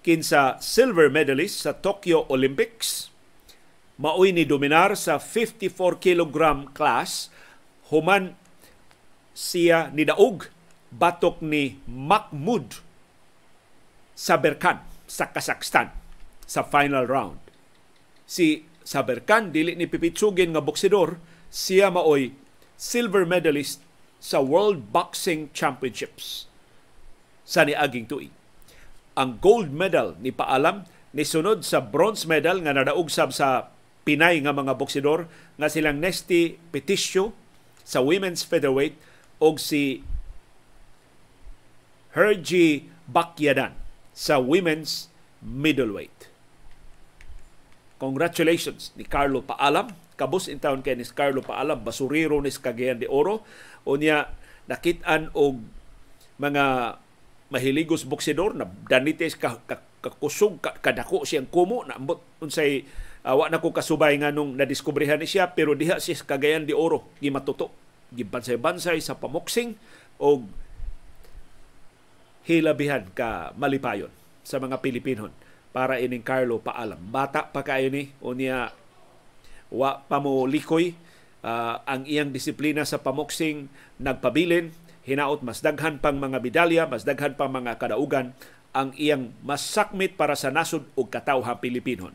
kinsa 0.00 0.56
silver 0.64 1.12
medalist 1.12 1.68
sa 1.68 1.76
Tokyo 1.76 2.24
Olympics 2.32 3.12
maoy 4.00 4.32
ni 4.32 4.48
dominar 4.48 4.96
sa 4.96 5.20
54 5.20 6.00
kg 6.00 6.64
class 6.72 7.28
human 7.92 8.40
siya 9.36 9.92
ni 9.92 10.08
daog 10.08 10.48
batok 10.88 11.44
ni 11.44 11.76
Mahmoud 11.84 12.80
Saberkan 14.16 14.80
sa 15.04 15.28
Kazakhstan 15.28 15.92
sa 16.48 16.64
final 16.64 17.04
round. 17.04 17.36
Si 18.24 18.64
sa 18.80 19.04
Berkan 19.04 19.52
dili 19.52 19.76
ni 19.76 19.84
pipitsugin 19.84 20.56
nga 20.56 20.64
boksidor 20.64 21.20
siya 21.52 21.92
maoy 21.92 22.32
silver 22.80 23.28
medalist 23.28 23.84
sa 24.16 24.40
World 24.40 24.88
Boxing 24.88 25.52
Championships 25.52 26.48
sa 27.44 27.68
niaging 27.68 28.08
tuig. 28.08 28.37
Ang 29.18 29.42
gold 29.42 29.74
medal 29.74 30.14
ni 30.22 30.30
Paalam 30.30 30.86
ni 31.10 31.26
sunod 31.26 31.66
sa 31.66 31.82
bronze 31.82 32.22
medal 32.30 32.62
nga 32.62 32.70
nadaog 32.70 33.10
sab 33.10 33.34
sa 33.34 33.74
Pinay 34.06 34.38
nga 34.40 34.54
mga 34.54 34.78
boksidor 34.78 35.26
nga 35.58 35.66
silang 35.66 35.98
Nesty 35.98 36.56
Peticio 36.70 37.34
sa 37.82 37.98
women's 37.98 38.46
featherweight 38.46 38.94
og 39.42 39.58
si 39.58 40.06
Hergy 42.14 42.88
Bakyadan 43.10 43.74
sa 44.14 44.38
women's 44.38 45.10
middleweight. 45.42 46.30
Congratulations 47.98 48.94
ni 48.94 49.02
Carlo 49.02 49.42
Paalam. 49.42 49.92
Kabus 50.18 50.46
in 50.46 50.62
town 50.62 50.82
kay 50.82 50.94
ni 50.94 51.06
Carlo 51.06 51.42
Paalam, 51.42 51.82
basuriro 51.82 52.38
ni 52.38 52.50
Cagayan 52.50 53.02
de 53.02 53.10
Oro. 53.10 53.42
O 53.82 53.98
niya 53.98 54.30
nakitaan 54.70 55.34
og 55.34 55.62
mga 56.38 56.96
mahiligos 57.48 58.04
boksidor 58.04 58.52
na 58.52 58.68
danites 58.88 59.36
ka, 59.36 59.60
ka, 59.64 59.80
kakusog 60.04 60.60
ka, 60.60 60.76
kadako 60.78 61.24
siyang 61.24 61.48
kumo 61.48 61.84
na 61.88 61.96
ambot 61.96 62.20
unsay 62.44 62.84
Awa 63.26 63.50
na 63.50 63.58
ko 63.58 63.74
kasubay 63.74 64.14
nga 64.16 64.30
nung 64.30 64.54
nadiskubrehan 64.54 65.18
ni 65.18 65.26
siya 65.26 65.52
pero 65.52 65.74
diha 65.74 65.98
si 65.98 66.14
Cagayan 66.14 66.64
de 66.64 66.72
Oro 66.72 67.10
gimatuto. 67.18 67.68
Gibansay-bansay 68.14 69.04
sa 69.04 69.20
pamoksing 69.20 69.76
o 70.16 70.48
hilabihan 72.48 73.04
ka 73.12 73.52
malipayon 73.58 74.08
sa 74.40 74.56
mga 74.56 74.80
Pilipinon 74.80 75.28
para 75.76 76.00
ining 76.00 76.24
Carlo 76.24 76.56
paalam. 76.62 76.96
Bata 77.12 77.52
pa 77.52 77.60
kayo 77.60 77.92
ni 77.92 78.14
o 78.24 78.32
niya 78.32 78.72
wa 79.68 80.00
pa 80.08 80.16
mo 80.24 80.48
likoy 80.48 80.96
uh, 81.44 81.84
ang 81.84 82.08
iyang 82.08 82.32
disiplina 82.32 82.88
sa 82.88 83.04
pamoksing 83.04 83.68
nagpabilin 84.00 84.72
hinaot 85.08 85.40
mas 85.40 85.64
daghan 85.64 85.96
pang 85.96 86.20
mga 86.20 86.38
medalya, 86.44 86.84
mas 86.84 87.08
daghan 87.08 87.32
pang 87.32 87.48
mga 87.48 87.80
kadaugan 87.80 88.36
ang 88.76 88.92
iyang 89.00 89.32
masakmit 89.40 90.20
para 90.20 90.36
sa 90.36 90.52
nasod 90.52 90.84
ug 90.92 91.08
katawha 91.08 91.56
Pilipinon. 91.56 92.12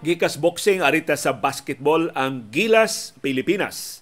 Gikas 0.00 0.40
boxing 0.40 0.80
arita 0.80 1.12
sa 1.12 1.36
basketball 1.36 2.08
ang 2.16 2.48
Gilas 2.48 3.12
Pilipinas 3.20 4.00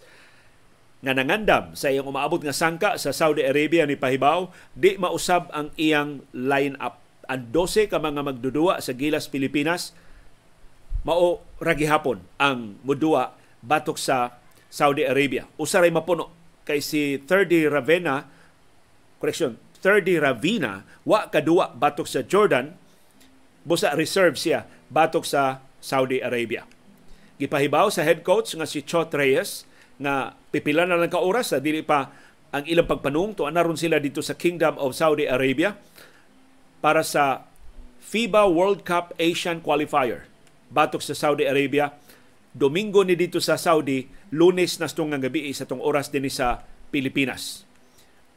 nga 1.03 1.11
nangandam 1.11 1.75
sa 1.75 1.91
iyang 1.91 2.07
umaabot 2.07 2.39
nga 2.39 2.55
sangka 2.55 2.95
sa 3.03 3.11
Saudi 3.11 3.43
Arabia 3.43 3.83
ni 3.83 3.99
Pahibaw 3.99 4.51
di 4.79 4.95
mausab 4.95 5.51
ang 5.51 5.75
iyang 5.75 6.23
line-up. 6.31 7.03
Ang 7.27 7.51
12 7.51 7.91
ka 7.91 7.99
mga 7.99 8.23
magdudua 8.23 8.79
sa 8.79 8.95
Gilas 8.95 9.27
Pilipinas 9.27 9.91
mao 11.09 11.41
ragihapon 11.57 12.21
ang 12.37 12.77
mudua 12.85 13.33
batok 13.65 13.97
sa 13.97 14.37
Saudi 14.69 15.09
Arabia. 15.09 15.49
Usaray 15.57 15.89
mapuno 15.89 16.29
kay 16.69 16.85
si 16.85 17.17
30 17.25 17.73
Ravena 17.73 18.29
correction 19.17 19.57
30 19.81 20.21
Ravina 20.21 20.85
wa 21.09 21.33
kadua 21.33 21.73
batok 21.73 22.05
sa 22.05 22.21
Jordan 22.29 22.77
busa 23.65 23.97
reserve 23.97 24.37
siya 24.37 24.69
batok 24.93 25.25
sa 25.25 25.65
Saudi 25.81 26.21
Arabia. 26.21 26.69
Gipahibaw 27.41 27.89
sa 27.89 28.05
head 28.05 28.21
coach 28.21 28.53
nga 28.53 28.69
si 28.69 28.85
Chot 28.85 29.09
Reyes 29.17 29.65
nga 29.97 30.37
pipila 30.53 30.85
na 30.85 31.01
lang 31.01 31.09
ka 31.09 31.25
oras 31.25 31.57
sa 31.57 31.59
dili 31.65 31.81
pa 31.81 32.13
ang 32.53 32.69
ilang 32.69 32.85
pagpanung 32.85 33.33
to 33.33 33.49
anaron 33.49 33.81
sila 33.81 33.97
dito 33.97 34.21
sa 34.21 34.37
Kingdom 34.37 34.77
of 34.77 34.93
Saudi 34.93 35.25
Arabia 35.25 35.73
para 36.85 37.01
sa 37.01 37.49
FIBA 38.05 38.45
World 38.53 38.85
Cup 38.85 39.17
Asian 39.17 39.65
Qualifier 39.65 40.29
batok 40.73 41.01
sa 41.05 41.17
Saudi 41.17 41.45
Arabia 41.49 41.93
Domingo 42.49 43.05
ni 43.05 43.15
dito 43.15 43.39
sa 43.39 43.61
Saudi, 43.61 44.09
lunes 44.35 44.81
na 44.81 44.89
stong 44.89 45.15
nga 45.15 45.21
gabi 45.21 45.53
sa 45.53 45.69
tong 45.69 45.85
oras 45.85 46.11
din 46.11 46.27
sa 46.33 46.65
Pilipinas. 46.91 47.63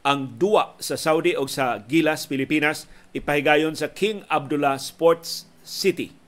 Ang 0.06 0.36
duwa 0.38 0.78
sa 0.78 0.94
Saudi 0.94 1.34
o 1.34 1.48
sa 1.48 1.82
Gilas, 1.88 2.28
Pilipinas, 2.30 2.86
ipahigayon 3.16 3.74
sa 3.74 3.90
King 3.90 4.22
Abdullah 4.30 4.78
Sports 4.78 5.50
City 5.64 6.22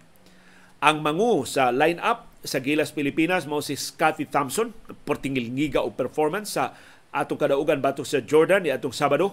ang 0.85 1.01
mangu 1.01 1.49
sa 1.49 1.73
line-up 1.73 2.29
sa 2.45 2.61
Gilas 2.61 2.93
Pilipinas 2.93 3.49
mo 3.49 3.65
si 3.65 3.73
Scotty 3.73 4.29
Thompson, 4.29 4.77
portingil 5.09 5.49
ngiga 5.49 5.81
o 5.81 5.89
performance 5.89 6.61
sa 6.61 6.77
atong 7.09 7.41
kadaugan 7.41 7.81
batok 7.81 8.05
sa 8.05 8.21
Jordan 8.21 8.69
ni 8.69 8.69
atong 8.69 8.93
Sabado. 8.93 9.33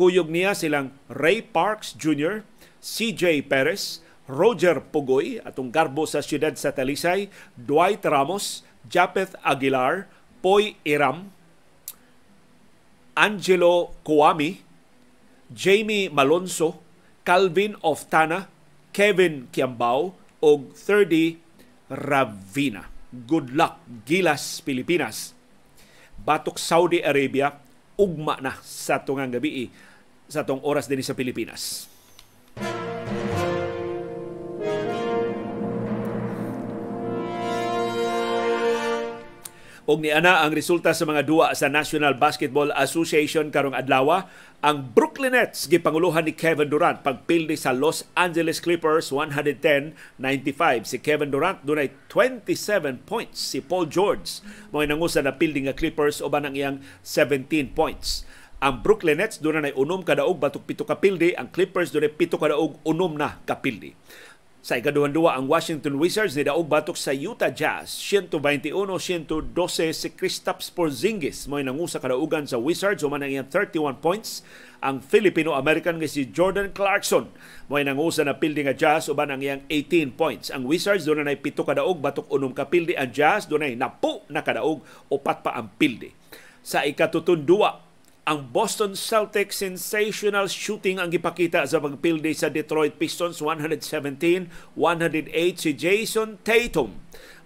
Kuyog 0.00 0.32
niya 0.32 0.56
silang 0.56 0.96
Ray 1.12 1.44
Parks 1.44 1.92
Jr., 1.92 2.40
CJ 2.80 3.44
Perez, 3.52 4.00
Roger 4.28 4.84
Pugoy, 4.84 5.40
atong 5.40 5.72
garbo 5.72 6.04
sa 6.04 6.20
siyudad 6.20 6.52
sa 6.54 6.76
Talisay, 6.76 7.32
Dwight 7.56 8.04
Ramos, 8.04 8.62
Japeth 8.84 9.32
Aguilar, 9.40 10.04
Poy 10.44 10.76
Iram, 10.84 11.32
Angelo 13.16 13.96
Kuami, 14.04 14.62
Jamie 15.48 16.12
Malonzo, 16.12 16.78
Calvin 17.24 17.74
Oftana, 17.80 18.46
Kevin 18.92 19.48
Kiambao, 19.50 20.14
og 20.38 20.70
30 20.76 21.38
Ravina. 21.90 22.86
Good 23.10 23.56
luck, 23.56 23.80
Gilas, 24.06 24.60
Pilipinas. 24.62 25.34
Batok 26.18 26.60
Saudi 26.60 27.00
Arabia, 27.00 27.56
ugma 27.98 28.36
na 28.38 28.54
sa 28.62 29.00
tungang 29.02 29.32
gabi 29.32 29.72
sa 30.28 30.44
tong 30.44 30.60
oras 30.62 30.86
din 30.86 31.00
sa 31.02 31.16
Pilipinas. 31.16 31.88
Og 39.88 40.04
ni 40.04 40.12
ana 40.12 40.44
ang 40.44 40.52
resulta 40.52 40.92
sa 40.92 41.08
mga 41.08 41.24
duwa 41.24 41.48
sa 41.56 41.72
National 41.72 42.12
Basketball 42.12 42.68
Association 42.76 43.48
karong 43.48 43.72
adlaw, 43.72 44.28
ang 44.60 44.92
Brooklyn 44.92 45.32
Nets 45.32 45.64
gipanguluhan 45.64 46.28
ni 46.28 46.36
Kevin 46.36 46.68
Durant 46.68 47.00
pagpildi 47.00 47.56
sa 47.56 47.72
Los 47.72 48.04
Angeles 48.12 48.60
Clippers 48.60 49.08
110-95. 49.08 50.84
Si 50.84 51.00
Kevin 51.00 51.32
Durant 51.32 51.64
dunay 51.64 51.88
27 52.12 53.00
points. 53.08 53.40
Si 53.40 53.64
Paul 53.64 53.88
George 53.88 54.44
mo 54.68 54.84
nangusa 54.84 55.24
na 55.24 55.32
pildi 55.32 55.64
nga 55.64 55.72
Clippers 55.72 56.20
uban 56.20 56.44
ang 56.44 56.52
iyang 56.52 56.84
17 57.00 57.48
points. 57.72 58.28
Ang 58.60 58.84
Brooklyn 58.84 59.24
Nets 59.24 59.40
dunay 59.40 59.72
unom 59.72 60.04
kadaog 60.04 60.36
batok 60.36 60.68
pito 60.68 60.84
ka 60.84 61.00
pildi, 61.00 61.32
ang 61.32 61.48
Clippers 61.48 61.96
dunay 61.96 62.12
pito 62.12 62.36
kadaog 62.36 62.76
unom 62.84 63.16
na 63.16 63.40
kapildi. 63.48 63.96
Sa 64.68 64.76
ikaduhan-duwa, 64.76 65.32
ang 65.32 65.48
Washington 65.48 65.96
Wizards 65.96 66.36
ni 66.36 66.44
daog 66.44 66.68
batok 66.68 66.92
sa 66.92 67.08
Utah 67.08 67.48
Jazz. 67.48 67.88
121-112 68.04 69.48
si 69.96 70.12
Kristaps 70.12 70.68
Porzingis 70.68 71.48
mo 71.48 71.56
nangusa 71.56 71.96
kadaugan 71.96 72.44
sa 72.44 72.60
Wizards 72.60 73.00
human 73.00 73.24
ang 73.24 73.32
iyang 73.32 73.48
31 73.48 73.96
points. 73.96 74.44
Ang 74.84 75.00
Filipino-American 75.00 75.96
nga 75.96 76.04
si 76.04 76.28
Jordan 76.28 76.68
Clarkson 76.76 77.32
mo 77.64 77.80
nangusa 77.80 78.28
na 78.28 78.36
pildi 78.36 78.60
nga 78.68 78.76
Jazz 78.76 79.08
uban 79.08 79.32
ang 79.32 79.40
iyang 79.40 79.64
18 79.72 80.12
points. 80.12 80.52
Ang 80.52 80.68
Wizards 80.68 81.08
doon 81.08 81.24
na 81.24 81.32
pito 81.32 81.64
kadaog 81.64 82.04
batok 82.04 82.28
unom 82.28 82.52
ka 82.52 82.68
pildi. 82.68 82.92
Ang 82.92 83.08
Jazz 83.08 83.48
doon 83.48 83.72
na 83.72 83.88
napo 83.88 84.28
na 84.28 84.44
kadaog 84.44 84.84
upat 85.08 85.48
pa 85.48 85.56
ang 85.56 85.72
pildi. 85.80 86.12
Sa 86.60 86.84
ikatutundua, 86.84 87.87
ang 88.28 88.44
Boston 88.52 88.92
Celtics 88.92 89.64
sensational 89.64 90.52
shooting 90.52 91.00
ang 91.00 91.08
gipakita 91.08 91.64
sa 91.64 91.80
pagpildi 91.80 92.36
sa 92.36 92.52
Detroit 92.52 93.00
Pistons 93.00 93.40
117-108 93.40 94.76
si 95.56 95.72
Jason 95.72 96.36
Tatum. 96.44 96.92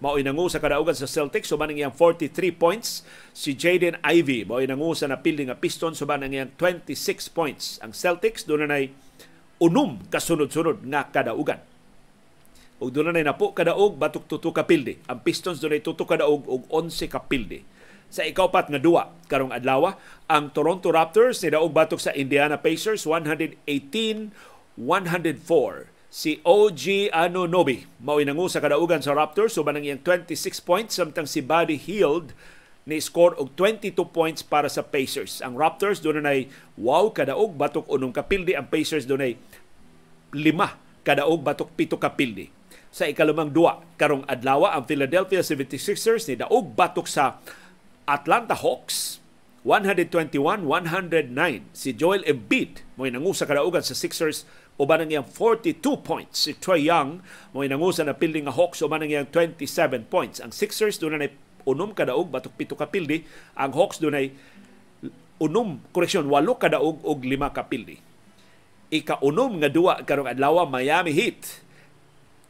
Mao 0.03 0.18
inangu 0.18 0.51
sa 0.51 0.59
kadaugan 0.59 0.99
sa 0.99 1.07
Celtics 1.07 1.47
suban 1.55 1.71
ang 1.71 1.79
iyang 1.79 1.95
43 1.95 2.35
points 2.59 3.07
si 3.31 3.55
Jaden 3.55 3.95
Ivey. 4.03 4.42
Mao 4.42 4.59
inangu 4.59 4.90
sa 4.99 5.07
napildi 5.07 5.47
nga 5.47 5.55
Pistons 5.55 6.03
suban 6.03 6.27
ang 6.27 6.35
iyang 6.35 6.51
26 6.59 7.31
points. 7.31 7.79
Ang 7.79 7.95
Celtics 7.95 8.42
doon 8.42 8.66
na 8.66 8.83
unom 9.62 10.03
kasunod-sunod 10.11 10.83
nga 10.90 11.07
kadaugan. 11.14 11.62
Ug 12.83 12.90
doon 12.90 13.14
na 13.14 13.23
napo 13.23 13.55
kadaog 13.55 13.95
batok 13.95 14.27
tuto 14.27 14.51
ka 14.51 14.66
pildi 14.66 14.99
ang 15.07 15.23
Pistons 15.23 15.62
doon 15.62 15.79
tuto 15.79 16.03
kadaog 16.03 16.42
og 16.42 16.66
11 16.75 17.07
ka 17.07 17.23
pildi 17.23 17.71
sa 18.12 18.29
ikaupat 18.29 18.68
nga 18.68 18.77
duwa 18.77 19.09
karong 19.33 19.57
adlaw 19.57 19.96
ang 20.29 20.53
Toronto 20.53 20.92
Raptors 20.92 21.40
ni 21.40 21.48
daog 21.48 21.72
batok 21.72 21.96
sa 21.96 22.12
Indiana 22.12 22.61
Pacers 22.61 23.09
118-104 23.09 24.77
si 26.12 26.44
OG 26.44 27.09
Anunoby 27.09 27.88
mao 28.05 28.20
inangu 28.20 28.53
sa 28.53 28.61
kadaugan 28.61 29.01
sa 29.01 29.16
Raptors 29.16 29.57
suban 29.57 29.81
ang 29.81 29.85
iyang 29.88 30.05
26 30.05 30.37
points 30.61 31.01
samtang 31.01 31.25
si 31.25 31.40
Buddy 31.40 31.81
Hield 31.81 32.37
ni 32.85 33.01
score 33.01 33.33
og 33.40 33.55
22 33.57 33.94
points 34.11 34.42
para 34.42 34.66
sa 34.66 34.83
Pacers. 34.83 35.38
Ang 35.40 35.55
Raptors 35.55 36.03
na 36.03 36.35
wow 36.75 37.09
kadaog 37.14 37.55
batok 37.55 37.87
unong 37.87 38.12
kapildi 38.12 38.59
ang 38.59 38.66
Pacers 38.66 39.07
doon 39.07 39.22
ay 39.22 39.33
lima 40.35 40.77
kadaog 41.07 41.40
batok 41.40 41.70
pito 41.79 41.94
kapildi. 41.96 42.51
Sa 42.92 43.09
ikalumang 43.09 43.48
duwa 43.48 43.81
karong 43.96 44.27
adlaw 44.29 44.68
ang 44.68 44.85
Philadelphia 44.85 45.40
76ers 45.40 46.29
ni 46.29 46.35
daog 46.42 46.75
batok 46.75 47.09
sa 47.09 47.40
Atlanta 48.07 48.59
Hawks 48.59 49.23
121-109 49.62 50.67
si 51.71 51.95
Joel 51.95 52.27
Embiid 52.27 52.83
mo 52.99 53.07
nangusa 53.07 53.47
kadaugan 53.47 53.87
sa 53.87 53.95
Sixers 53.95 54.43
uban 54.75 55.07
ang 55.07 55.11
iyang 55.12 55.29
42 55.29 55.79
points. 56.03 56.51
Si 56.51 56.59
Troy 56.59 56.91
Young 56.91 57.23
mo 57.55 57.62
nangusa 57.62 58.03
na 58.03 58.19
pildi 58.19 58.43
nga 58.43 58.51
Hawks 58.51 58.83
uban 58.83 59.07
ang 59.07 59.11
iyang 59.11 59.31
27 59.31 60.11
points. 60.11 60.43
Ang 60.43 60.51
Sixers 60.51 60.99
na 60.99 61.31
unom 61.62 61.95
kadaog 61.95 62.27
batok 62.27 62.59
pito 62.59 62.75
ka 62.75 62.91
pildi. 62.91 63.23
Ang 63.55 63.71
Hawks 63.79 64.03
doon 64.03 64.19
ay 64.19 64.35
unom, 65.43 65.83
koreksyon, 65.91 66.27
walo 66.31 66.59
kadaog 66.59 67.03
og 67.03 67.23
lima 67.27 67.51
ka 67.51 67.67
pildi. 67.67 67.99
Ika-unom 68.93 69.62
nga 69.62 69.71
duwa 69.73 70.03
karong 70.03 70.31
adlaw 70.31 70.67
Miami 70.67 71.15
Heat. 71.15 71.62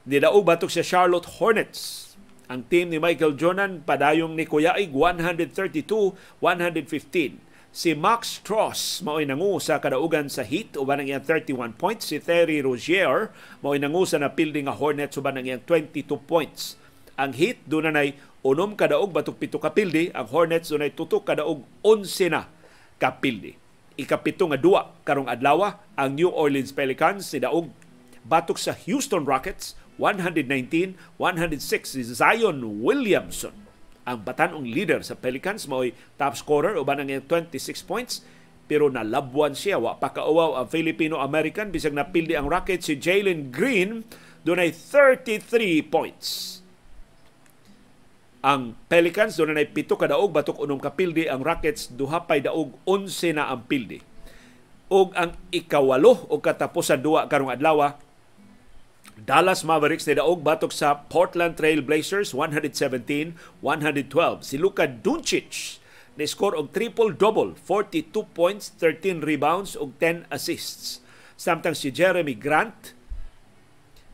Nidaog 0.09 0.43
batok 0.43 0.73
sa 0.73 0.83
Charlotte 0.83 1.39
Hornets. 1.39 2.12
Ang 2.53 2.69
team 2.69 2.93
ni 2.93 3.01
Michael 3.01 3.33
Jordan 3.41 3.81
padayong 3.81 4.37
ni 4.37 4.45
Kuya 4.45 4.77
Ig 4.77 4.93
132-115 4.93 7.41
si 7.73 7.97
Max 7.97 8.45
Strauss 8.45 9.01
mao'y 9.01 9.25
nangu 9.25 9.57
sa 9.57 9.81
kadaugan 9.81 10.29
sa 10.29 10.45
Heat 10.45 10.77
uban 10.77 11.01
ang 11.01 11.09
iyang 11.09 11.25
31 11.25 11.81
points. 11.81 12.13
Si 12.13 12.21
Terry 12.21 12.61
Rozier 12.61 13.33
mao'y 13.65 13.81
nangu 13.81 14.05
sa 14.05 14.21
napildi 14.21 14.69
nga 14.69 14.77
Hornets 14.77 15.17
uban 15.17 15.41
ang 15.41 15.49
iyang 15.49 15.65
22 15.65 16.13
points. 16.29 16.77
Ang 17.17 17.33
Heat 17.33 17.65
doon 17.65 17.89
na 17.89 18.05
unom 18.45 18.77
kadaog 18.77 19.17
batok 19.17 19.41
pito 19.41 19.57
kapildi. 19.57 20.13
Ang 20.13 20.29
Hornets 20.29 20.69
doon 20.69 20.85
ay 20.85 20.93
tutok 20.93 21.25
kadaog 21.25 21.65
11 21.81 22.37
na 22.37 22.53
kapildi. 23.01 23.57
Ikapito 23.97 24.45
nga 24.53 24.61
duwa 24.61 24.93
karong 25.09 25.33
adlaw 25.33 25.81
ang 25.97 26.13
New 26.13 26.29
Orleans 26.29 26.77
Pelicans 26.77 27.33
si 27.33 27.41
daog 27.41 27.73
batok 28.29 28.61
sa 28.61 28.77
Houston 28.85 29.25
Rockets 29.25 29.73
119-106 30.03 31.95
si 31.95 32.03
Zion 32.03 32.59
Williamson. 32.83 33.55
Ang 34.03 34.27
batanong 34.27 34.67
leader 34.67 34.99
sa 35.07 35.15
Pelicans 35.15 35.71
mo'y 35.71 35.95
top 36.19 36.35
scorer 36.35 36.75
uban 36.75 36.99
ang 36.99 37.07
26 37.07 37.55
points 37.87 38.27
pero 38.67 38.91
nalabuan 38.91 39.55
siya. 39.55 39.79
Wa 39.79 40.03
pa 40.03 40.11
kauwaw 40.11 40.59
ang 40.59 40.67
Filipino-American 40.67 41.71
bisag 41.71 41.95
napildi 41.95 42.35
ang 42.35 42.51
Rockets 42.51 42.91
si 42.91 42.99
Jalen 42.99 43.55
Green 43.55 44.03
dunay 44.43 44.75
33 44.75 45.87
points. 45.87 46.59
Ang 48.43 48.75
Pelicans 48.91 49.39
na 49.39 49.63
pito 49.71 49.95
ka 49.95 50.11
daog 50.11 50.35
batok 50.35 50.67
unom 50.67 50.83
ka 50.83 50.91
pildi 50.91 51.31
ang 51.31 51.47
Rockets 51.47 51.95
duha 51.95 52.27
pay 52.27 52.43
daog 52.43 52.75
11 52.91 53.39
na 53.39 53.55
ang 53.55 53.63
pildi. 53.71 54.03
Ug 54.91 55.15
ang 55.15 55.39
ikawalo 55.55 56.27
o 56.27 56.43
katapusan 56.43 56.99
duwa 56.99 57.31
karong 57.31 57.55
adlaw 57.55 57.95
Dallas 59.13 59.61
Mavericks 59.61 60.09
ni 60.09 60.17
daog 60.17 60.41
batok 60.41 60.73
sa 60.73 61.05
Portland 61.13 61.61
Trail 61.61 61.85
Blazers 61.85 62.33
117-112. 62.33 63.37
Si 64.41 64.57
Luka 64.57 64.89
Doncic 64.89 65.79
ni 66.17 66.25
score 66.29 66.57
og 66.57 66.73
triple-double, 66.73 67.57
42 67.57 68.25
points, 68.37 68.73
13 68.81 69.25
rebounds 69.25 69.77
ug 69.77 69.93
10 70.01 70.29
assists. 70.33 71.05
Samtang 71.37 71.77
si 71.77 71.93
Jeremy 71.93 72.37
Grant 72.37 72.97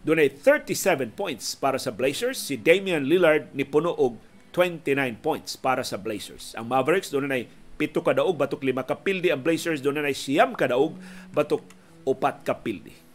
dunay 0.02 0.30
37 0.30 1.14
points 1.14 1.54
para 1.58 1.78
sa 1.78 1.94
Blazers. 1.94 2.38
Si 2.38 2.58
Damian 2.58 3.06
Lillard 3.06 3.54
ni 3.54 3.62
puno 3.66 3.94
og 3.94 4.18
29 4.54 5.22
points 5.22 5.54
para 5.54 5.86
sa 5.86 5.98
Blazers. 5.98 6.58
Ang 6.58 6.70
Mavericks 6.70 7.14
dunay 7.14 7.46
pito 7.78 8.02
ka 8.02 8.10
daog 8.10 8.34
batok 8.34 8.66
lima 8.66 8.82
ka 8.82 8.98
pildi 8.98 9.30
ang 9.30 9.46
Blazers 9.46 9.78
dunay 9.78 10.10
siyam 10.10 10.58
ka 10.58 10.66
daog 10.66 10.98
batok 11.30 11.62
upat 12.02 12.42
ka 12.42 12.58
pildi. 12.58 13.07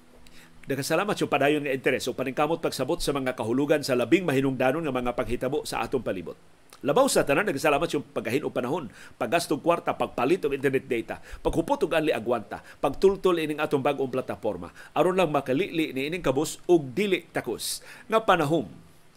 Nagkasalamat 0.64 1.20
yung 1.20 1.28
padayon 1.28 1.60
nga 1.68 1.76
interes 1.76 2.08
o 2.08 2.16
paningkamot 2.16 2.64
pagsabot 2.64 2.96
sa 2.96 3.12
mga 3.12 3.36
kahulugan 3.36 3.84
sa 3.84 4.00
labing 4.00 4.24
mahinungdanon 4.24 4.80
nga 4.88 4.96
mga 4.96 5.12
paghitabo 5.12 5.68
sa 5.68 5.84
atong 5.84 6.00
palibot. 6.00 6.40
Labaw 6.88 7.04
sa 7.12 7.28
tanan, 7.28 7.44
nagkasalamat 7.52 7.92
yung 7.92 8.08
paggahin 8.16 8.48
o 8.48 8.52
panahon, 8.52 8.88
paggastong 9.20 9.60
kwarta, 9.60 9.92
pagpalit 9.92 10.40
og 10.48 10.56
internet 10.56 10.88
data, 10.88 11.20
paghupot 11.20 11.84
og 11.84 11.92
anli 11.92 12.16
agwanta, 12.16 12.64
pagtultol 12.80 13.44
ining 13.44 13.60
atong 13.60 13.84
bagong 13.84 14.08
plataporma, 14.08 14.72
aron 14.96 15.20
lang 15.20 15.36
makalili 15.36 15.92
ni 15.92 16.08
ining 16.08 16.24
kabus 16.24 16.64
og 16.64 16.96
dili 16.96 17.28
takos 17.36 17.84
nga 18.08 18.24
panahon 18.24 18.68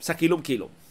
sa 0.02 0.18
kilom-kilom 0.18 0.85